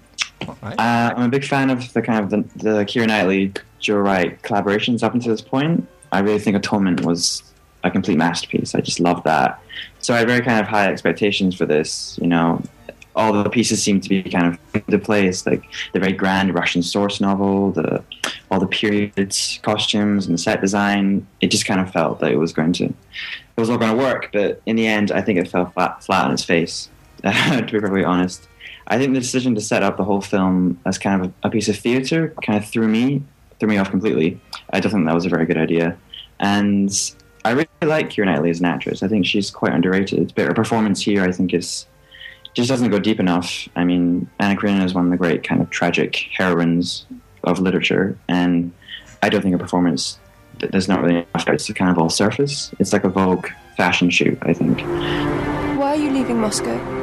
[0.48, 4.42] Uh, I'm a big fan of the kind of the, the Keira Knightley, Joe Wright
[4.42, 5.88] collaborations up until this point.
[6.12, 7.44] I really think Atonement was
[7.84, 8.76] a complete masterpiece.
[8.76, 9.62] I just love that.
[10.00, 12.18] So I had very kind of high expectations for this.
[12.22, 12.62] You know,
[13.16, 16.82] all the pieces seem to be kind of into place, like the very grand Russian
[16.82, 18.04] source novel, the
[18.50, 21.26] all the period costumes and the set design.
[21.42, 22.96] It just kind of felt that it was going to, it
[23.58, 24.30] was all going to work.
[24.32, 26.90] But in the end, I think it fell flat, flat on its face.
[27.24, 28.48] to be perfectly honest.
[28.88, 31.70] I think the decision to set up the whole film as kind of a, piece
[31.70, 33.24] of theater kind of threw me
[33.60, 34.40] threw me off completely.
[34.72, 35.98] I don't think that was a very good idea,
[36.40, 36.92] and
[37.46, 39.04] I really like Keira Knightley as an actress.
[39.04, 41.86] I think she's quite underrated, but her performance here, I think, is
[42.54, 43.68] just doesn't go deep enough.
[43.76, 47.06] I mean, Anna Karenina is one of the great kind of tragic heroines
[47.44, 48.72] of literature, and
[49.22, 50.20] I don't think her performance
[50.60, 51.48] there's not really enough.
[51.48, 52.74] It's kind of all surface.
[52.80, 54.82] It's like a Vogue fashion shoot, I think.
[55.80, 57.03] Why are you leaving Moscow?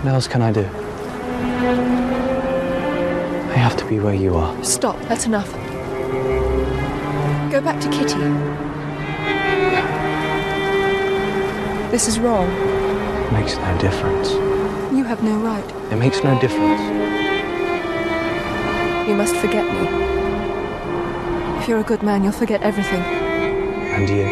[0.00, 0.64] What else can I do?
[3.50, 4.64] I have to be where you are.
[4.64, 5.52] Stop, that's enough.
[7.52, 8.18] Go back to Kitty.
[11.90, 12.48] This is wrong.
[12.48, 14.30] It makes no difference.
[14.90, 15.70] You have no right.
[15.92, 16.80] It makes no difference.
[19.06, 19.86] You must forget me.
[21.60, 23.02] If you're a good man, you'll forget everything.
[23.02, 24.24] And you?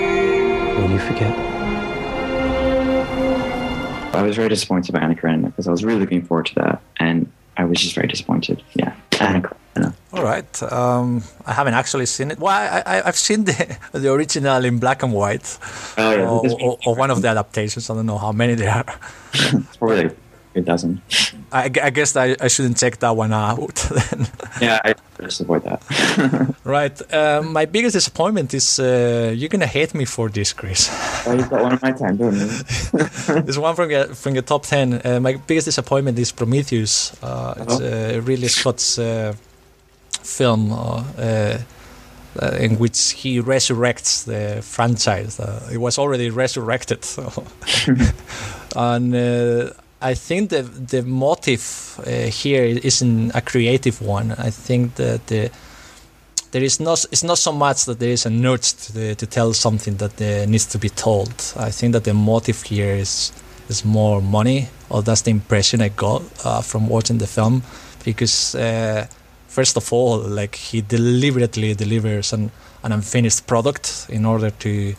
[0.81, 1.58] Will you forget?
[4.13, 6.83] I was very disappointed by Anna Karenina because I was really looking forward to that,
[6.99, 8.63] and I was just very disappointed.
[8.75, 9.95] Yeah, Anna Karenina.
[10.13, 12.39] All right, um, I haven't actually seen it.
[12.39, 12.55] Well,
[12.87, 15.59] I, have seen the the original in black and white,
[15.99, 17.91] oh, yeah, or, or, or, one of the adaptations.
[17.91, 18.85] I don't know how many there are.
[19.79, 20.11] probably
[20.59, 21.01] it doesn't.
[21.53, 23.77] I, I guess I, I shouldn't check that one out.
[24.11, 24.27] Then.
[24.61, 25.81] Yeah, I just avoid that.
[26.65, 27.13] right.
[27.13, 30.91] Uh, my biggest disappointment is uh, you're gonna hate me for this, Chris.
[31.27, 32.47] Oh, you've got one of my ten, don't you?
[33.43, 35.01] this one from your, from your top ten.
[35.05, 37.17] Uh, my biggest disappointment is Prometheus.
[37.23, 39.35] Uh, it's uh, Ridley Scott's uh,
[40.23, 41.59] film uh, uh,
[42.41, 45.41] uh, in which he resurrects the franchise.
[45.41, 47.45] Uh, it was already resurrected, so.
[48.77, 49.71] and uh,
[50.01, 54.33] I think the the motive uh, here isn't a creative one.
[54.33, 55.51] I think that the
[56.53, 59.53] there is not it's not so much that there is a nudge to, to tell
[59.53, 61.31] something that uh, needs to be told.
[61.57, 63.33] I think that the motive here is
[63.69, 67.63] is more money, or that's the impression I got uh, from watching the film.
[68.05, 69.07] Because uh,
[69.49, 72.53] first of all, like he deliberately delivers an,
[72.85, 74.95] an unfinished product in order to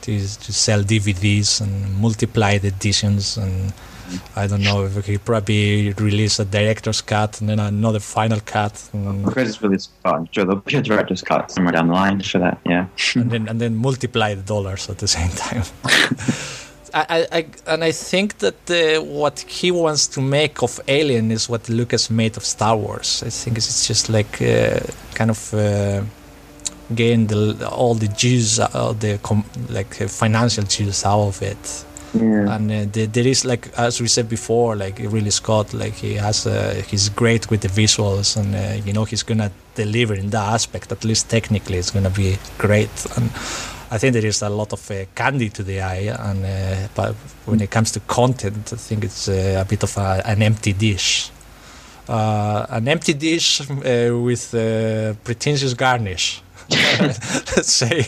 [0.00, 3.72] to to sell DVDs and multiply the editions and.
[4.36, 8.88] I don't know if he probably release a director's cut and then another final cut.
[8.92, 10.14] And, Chris Ridley Scott.
[10.14, 12.58] I'm sure there'll be a director's cut somewhere down the line for that.
[12.64, 12.86] Yeah.
[13.14, 15.64] and then and then multiply the dollars at the same time.
[16.94, 21.30] I, I, I and I think that uh, what he wants to make of Alien
[21.30, 23.22] is what Lucas made of Star Wars.
[23.24, 24.80] I think it's just like uh,
[25.14, 26.02] kind of uh,
[26.94, 31.84] getting the, all the juice, uh, the com- like uh, financial juice out of it.
[32.14, 32.54] Yeah.
[32.54, 36.46] And uh, there, is like as we said before, like Ridley Scott, like he has,
[36.46, 40.52] uh, he's great with the visuals, and uh, you know he's gonna deliver in that
[40.52, 40.92] aspect.
[40.92, 42.90] At least technically, it's gonna be great.
[43.16, 43.30] And
[43.90, 47.14] I think there is a lot of uh, candy to the eye, and uh, but
[47.46, 50.74] when it comes to content, I think it's uh, a bit of a, an empty
[50.74, 51.30] dish.
[52.08, 54.50] An empty dish with
[55.24, 56.42] pretentious garnish.
[56.70, 58.06] Let's say.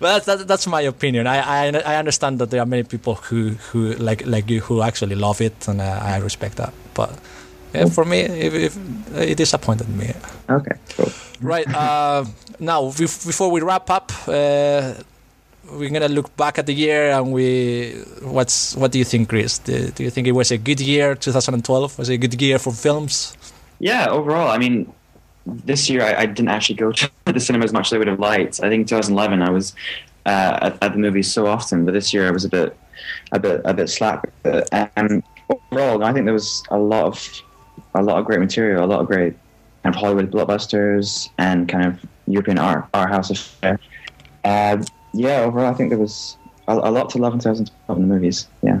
[0.00, 1.26] well, that, that's my opinion.
[1.26, 4.82] I, I I understand that there are many people who who like like you who
[4.82, 6.72] actually love it, and uh, I respect that.
[6.94, 7.10] But
[7.74, 8.76] yeah, for me, if, if,
[9.16, 10.12] it disappointed me.
[10.48, 11.12] Okay, cool.
[11.40, 12.24] Right uh,
[12.60, 14.94] now, before we wrap up, uh,
[15.70, 17.92] we're gonna look back at the year and we
[18.22, 19.58] what's what do you think, Chris?
[19.58, 21.98] Do, do you think it was a good year, 2012?
[21.98, 23.36] Was it a good year for films?
[23.78, 24.92] Yeah, overall, I mean,
[25.46, 28.06] this year I, I didn't actually go to the cinema as much as I would
[28.08, 28.60] have liked.
[28.62, 29.74] I think 2011 I was
[30.26, 32.76] uh, at, at the movies so often, but this year I was a bit,
[33.32, 34.24] a bit, a bit slack.
[34.96, 35.22] Um,
[35.72, 37.42] overall, I think there was a lot of,
[37.94, 39.34] a lot of great material, a lot of great
[39.82, 43.80] kind of Hollywood blockbusters and kind of European art, art house affair.
[44.44, 44.82] Uh,
[45.12, 46.36] yeah, overall, I think there was
[46.68, 48.46] a, a lot to love in 2012 in the movies.
[48.62, 48.80] Yeah.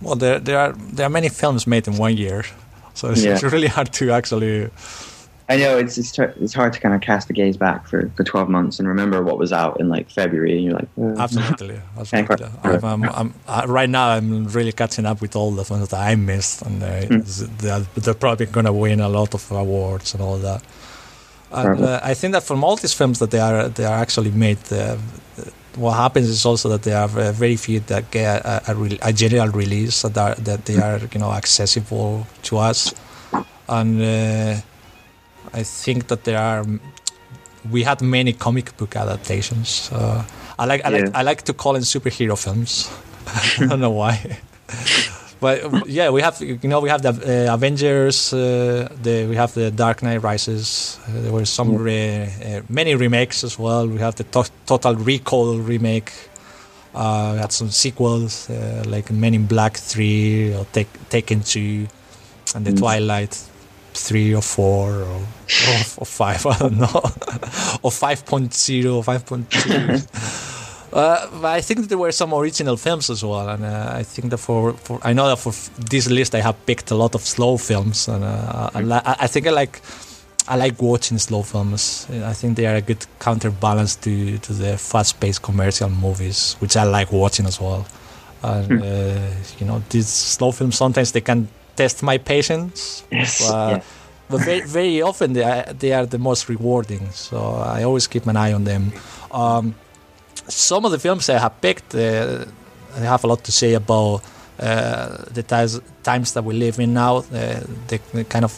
[0.00, 2.42] Well, there there are there are many films made in one year,
[2.94, 3.34] so it's, Yeah.
[3.34, 4.68] it's really hard to actually.
[5.52, 8.24] I know it's it's, it's hard to kind of cast the gaze back for, for
[8.24, 11.80] 12 months and remember what was out in like February and you're like uh, Absolutely,
[11.98, 12.46] absolutely.
[12.64, 16.00] I'm, I'm, I'm, uh, right now, I'm really catching up with all the films that
[16.00, 20.14] I missed, and uh, it's- they're, they're probably going to win a lot of awards
[20.14, 20.62] and all that.
[21.52, 24.30] And uh, I think that from all these films that they are they are actually
[24.30, 24.96] made, uh,
[25.76, 28.98] what happens is also that there are uh, very few that get a, a, re-
[29.02, 32.94] a general release that are, that they are you know accessible to us,
[33.68, 34.54] and uh,
[35.54, 36.64] I think that there are
[37.70, 39.90] we had many comic book adaptations.
[39.92, 40.22] Uh,
[40.58, 41.20] I like I like Yeah.
[41.20, 42.90] I like to call them superhero films.
[43.60, 44.38] I don't know why.
[45.40, 47.10] But yeah, we have you know we have the
[47.50, 51.00] uh, Avengers, uh, the we have the Dark Knight Rises.
[51.08, 53.88] Uh, there were some re- uh, many remakes as well.
[53.88, 56.12] We have the to- Total Recall remake.
[56.94, 61.88] Uh, we had some sequels uh, like Men in Black Three or Take- Taken Two,
[62.54, 62.78] and the Mm.
[62.78, 63.36] Twilight
[63.94, 66.46] Three or Four or, or, or Five.
[66.52, 66.86] I don't know,
[67.82, 70.48] or 5.0, 5.2.
[70.92, 74.28] Uh, but I think there were some original films as well, and uh, I think
[74.28, 77.22] that for, for I know that for this list I have picked a lot of
[77.22, 79.80] slow films, and uh, I, I I think I like
[80.46, 82.06] I like watching slow films.
[82.10, 86.84] I think they are a good counterbalance to to the fast-paced commercial movies, which I
[86.84, 87.86] like watching as well.
[88.42, 88.82] And Hmm.
[88.82, 93.82] uh, you know, these slow films sometimes they can test my patience, Yes, but, yeah.
[94.28, 97.10] but very very often they are, they are the most rewarding.
[97.12, 97.38] So
[97.78, 98.92] I always keep an eye on them.
[99.30, 99.74] Um,
[100.48, 102.44] some of the films I have picked, uh,
[102.96, 104.22] they have a lot to say about
[104.60, 107.22] uh, the ties, times that we live in now, uh,
[107.88, 108.52] the, the kind of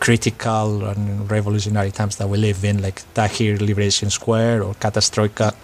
[0.00, 5.54] critical and revolutionary times that we live in, like Tahrir Liberation Square or Catastroika.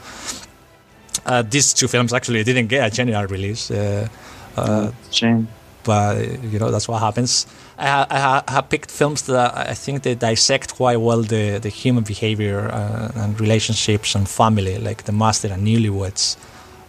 [1.25, 3.71] Uh, these two films actually didn't get a general release.
[3.71, 4.09] Uh,
[4.57, 5.49] uh, Shame.
[5.87, 6.17] But
[6.53, 7.47] you know that's what happens.
[7.79, 11.59] I, ha- I ha- have picked films that I think they dissect quite well the,
[11.59, 16.37] the human behavior uh, and relationships and family, like The Master and Newlyweds.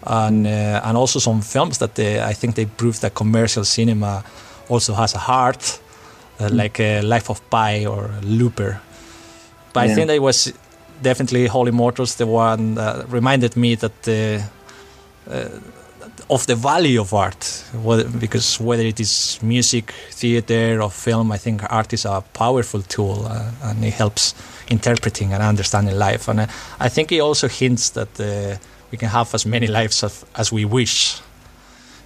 [0.03, 4.23] and uh, and also some films that they, I think they prove that commercial cinema
[4.69, 5.79] also has a heart,
[6.39, 8.79] uh, like uh, Life of Pi or Looper.
[9.73, 10.53] But I think that it was
[11.01, 14.41] definitely Holy Motors the one that reminded me that the
[15.29, 15.49] uh,
[16.29, 21.37] of the value of art, whether, because whether it is music, theater, or film, I
[21.37, 24.35] think art is a powerful tool uh, and it helps
[24.69, 26.27] interpreting and understanding life.
[26.27, 26.47] And uh,
[26.79, 28.57] I think it also hints that uh,
[28.91, 31.21] we can have as many lives as, as we wish.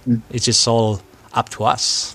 [0.06, 1.00] It is just all
[1.32, 2.14] up to us.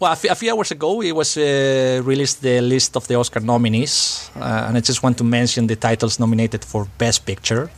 [0.00, 3.14] Well, a few, a few hours ago, it was uh, released the list of the
[3.14, 7.70] Oscar nominees, uh, and I just want to mention the titles nominated for Best Picture.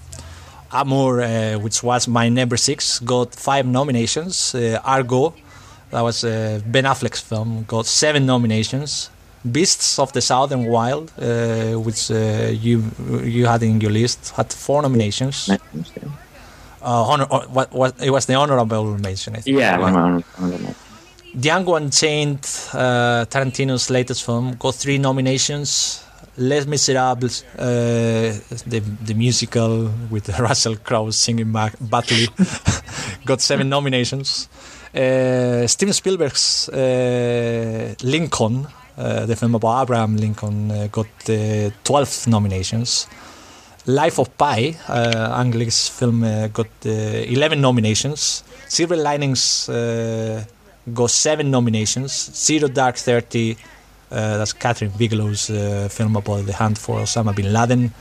[0.72, 4.54] Amour, uh, which was my number six, got five nominations.
[4.54, 5.34] Uh, Argo,
[5.90, 9.10] that was uh, Ben Affleck's film, got seven nominations.
[9.50, 12.82] Beasts of the Southern Wild, uh, which uh, you
[13.22, 15.48] you had in your list, had four nominations.
[16.82, 19.56] Uh, honor, what, what, it was the honorable mention, I think.
[19.58, 19.94] Yeah, Right.
[19.94, 20.74] I'm- I'm-
[21.36, 22.38] Django Unchained,
[22.72, 26.00] uh, Tarantino's latest film, got three nominations.
[26.38, 28.32] Les Miserables, uh,
[28.66, 32.28] the the musical with Russell Crowe singing Buckley,
[33.24, 34.48] got seven nominations.
[34.94, 38.66] Uh, Steven Spielberg's uh, Lincoln,
[38.96, 43.06] uh, the film about Abraham Lincoln, uh, got uh, 12 nominations.
[43.86, 45.44] Life of Pi, uh,
[45.88, 46.22] film,
[46.52, 48.42] got uh, 11 nominations.
[48.68, 49.68] Silver Linings
[50.92, 52.12] got seven nominations.
[52.34, 53.56] Zero Dark Thirty,
[54.10, 57.92] uh, that's Kathryn Bigelow's uh, film about the hunt for Osama bin Laden.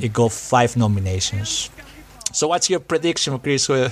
[0.00, 1.70] It got five nominations.
[2.32, 3.68] So, what's your prediction, Chris?
[3.70, 3.90] Uh,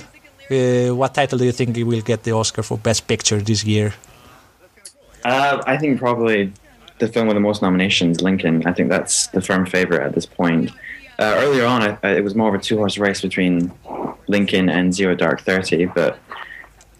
[0.49, 3.63] uh, what title do you think he will get the Oscar for Best Picture this
[3.65, 3.93] year?
[5.25, 6.53] Uh, I think probably
[6.99, 8.65] the film with the most nominations, Lincoln.
[8.65, 10.71] I think that's the firm favorite at this point.
[11.17, 13.71] Uh, earlier on, I, I, it was more of a two-horse race between
[14.27, 16.17] Lincoln and Zero Dark Thirty, but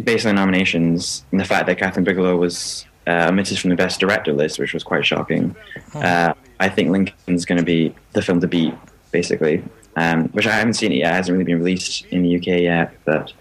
[0.04, 3.76] based on the nominations and the fact that Kathryn Bigelow was uh, omitted from the
[3.76, 5.56] Best Director list, which was quite shocking,
[5.96, 8.74] uh, I think Lincoln's going to be the film to beat,
[9.12, 9.64] basically.
[9.96, 12.62] Um, which I haven't seen it yet; it hasn't really been released in the UK
[12.62, 12.94] yet.
[13.06, 13.34] But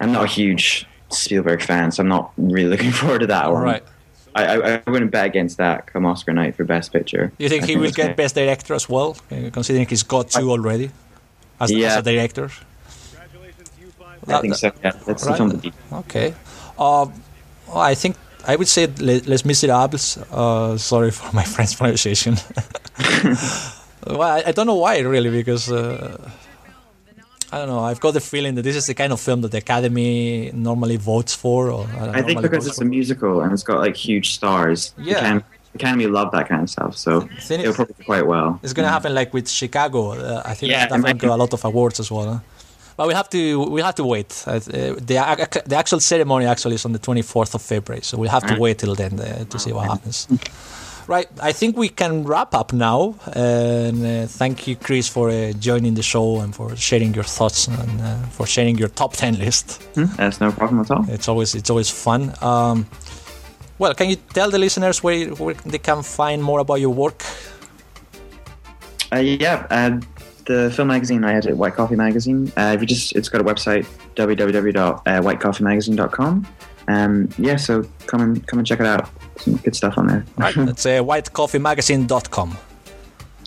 [0.00, 3.62] I'm not a huge Spielberg fan, so I'm not really looking forward to that one.
[3.62, 3.82] Right.
[4.36, 7.32] I, I, I wouldn't bet against that come Oscar night for Best Picture.
[7.38, 8.16] Do you think I he will get great.
[8.16, 9.16] Best Director as well,
[9.52, 10.90] considering he's got two already
[11.60, 12.50] as, as a director?
[14.26, 14.72] I think so.
[14.82, 15.36] Yeah, that's the Right.
[15.36, 15.74] film to beat.
[15.92, 16.34] Okay.
[16.78, 17.06] Uh,
[17.74, 18.16] I think
[18.46, 20.18] I would say Les, Les Miserables.
[20.30, 22.36] Uh, sorry for my French pronunciation.
[24.06, 26.30] well, I, I don't know why really, because uh,
[27.52, 27.80] I don't know.
[27.80, 30.96] I've got the feeling that this is the kind of film that the Academy normally
[30.96, 31.70] votes for.
[31.70, 34.92] Or, uh, I think because it's a musical and it's got like huge stars.
[34.96, 35.18] the Yeah.
[35.18, 35.42] Academy,
[35.72, 38.60] the Academy love that kind of stuff, so it'll probably do quite well.
[38.62, 40.12] It's gonna happen like with Chicago.
[40.12, 42.34] Uh, I think Yeah, that might got a lot of awards as well.
[42.34, 42.38] Huh?
[42.96, 43.38] But we have to
[43.70, 44.44] we have to wait.
[44.46, 44.60] Uh, uh,
[45.10, 48.54] the the actual ceremony actually is on the 24th of February, so we have to
[48.58, 50.28] wait till then uh, to see what happens.
[51.06, 53.14] Right, I think we can wrap up now.
[53.34, 57.68] And uh, thank you, Chris, for uh, joining the show and for sharing your thoughts
[57.68, 59.82] and uh, for sharing your top ten list.
[59.94, 61.04] Hmm, That's no problem at all.
[61.10, 62.32] It's always it's always fun.
[62.40, 62.86] Um,
[63.78, 67.22] well, can you tell the listeners where, where they can find more about your work?
[69.12, 70.00] Uh, yeah, uh,
[70.46, 72.52] the film magazine I edit, White Coffee Magazine.
[72.56, 73.86] Uh, if you just, it's got a website
[74.16, 76.46] www.whitecoffeemagazine.com.
[76.86, 79.08] Um, yeah, so come and come and check it out.
[79.38, 80.24] Some good stuff on there.
[80.36, 82.56] Right, it's uh, whitecoffeemagazine.com.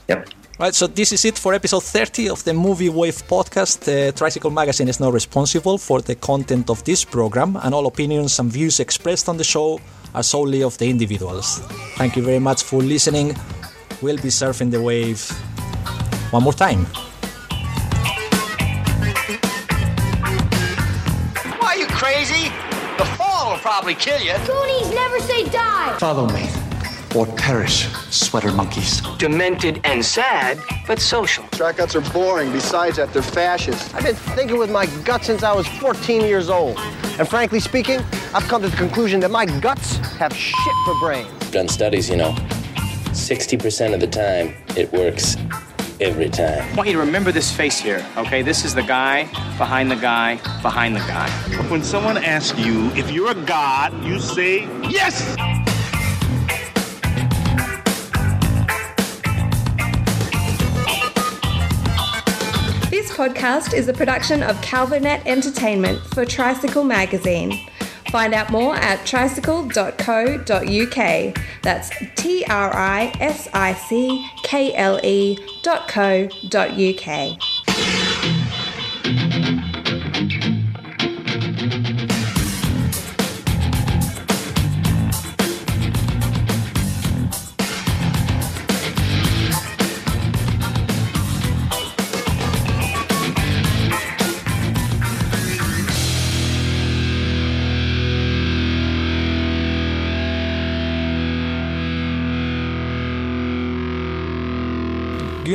[0.08, 0.30] Yep.
[0.60, 3.84] Right, so this is it for episode 30 of the Movie Wave podcast.
[3.84, 8.40] Uh, Trisickle Magazine is not responsible for the content of this program, and all opinions
[8.40, 9.80] and views expressed on the show
[10.16, 11.60] are solely of the individuals.
[11.96, 13.36] Thank you very much for listening.
[14.02, 15.32] We'll be surfing the wave
[16.32, 16.86] one more time.
[21.60, 22.50] Why, are you crazy?
[22.98, 24.34] The fall will probably kill you.
[24.46, 25.98] Goonies never say die.
[26.00, 26.50] Follow me,
[27.16, 29.02] or perish, sweater monkeys.
[29.18, 31.46] Demented and sad, but social.
[31.46, 32.52] Trackouts are boring.
[32.52, 33.96] Besides that, they're fascist.
[33.96, 36.78] I've been thinking with my gut since I was 14 years old.
[37.20, 38.00] And frankly speaking,
[38.34, 41.32] I've come to the conclusion that my guts have shit for brains.
[41.52, 42.36] done studies, you know.
[43.12, 45.36] 60% of the time, it works
[46.00, 46.62] every time.
[46.62, 48.42] I want you to remember this face here, okay?
[48.42, 49.24] This is the guy
[49.58, 51.30] behind the guy behind the guy.
[51.70, 55.36] When someone asks you if you're a god, you say yes.
[62.90, 67.68] This podcast is a production of Calvonet Entertainment for Trisickle Magazine.
[68.12, 71.38] Find out more at trisickle.co.uk.
[71.64, 77.38] That's T R I S I C K L E dot co dot UK.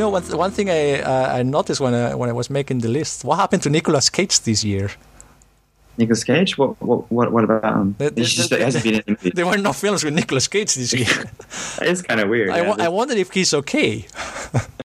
[0.03, 2.89] Know, one, one thing I uh, I noticed when I, when I was making the
[2.89, 4.91] list, what happened to Nicolas Cage this year?
[5.99, 6.59] Nicolas Cage?
[6.59, 7.95] What what what, what about him?
[7.99, 9.31] There- He's just, he hasn't been in the.
[9.37, 11.15] There were no films with Nicolas Cage this year.
[11.91, 12.51] It's kind of weird.
[12.51, 12.87] I, yeah.
[12.87, 14.07] I wondered if he's okay.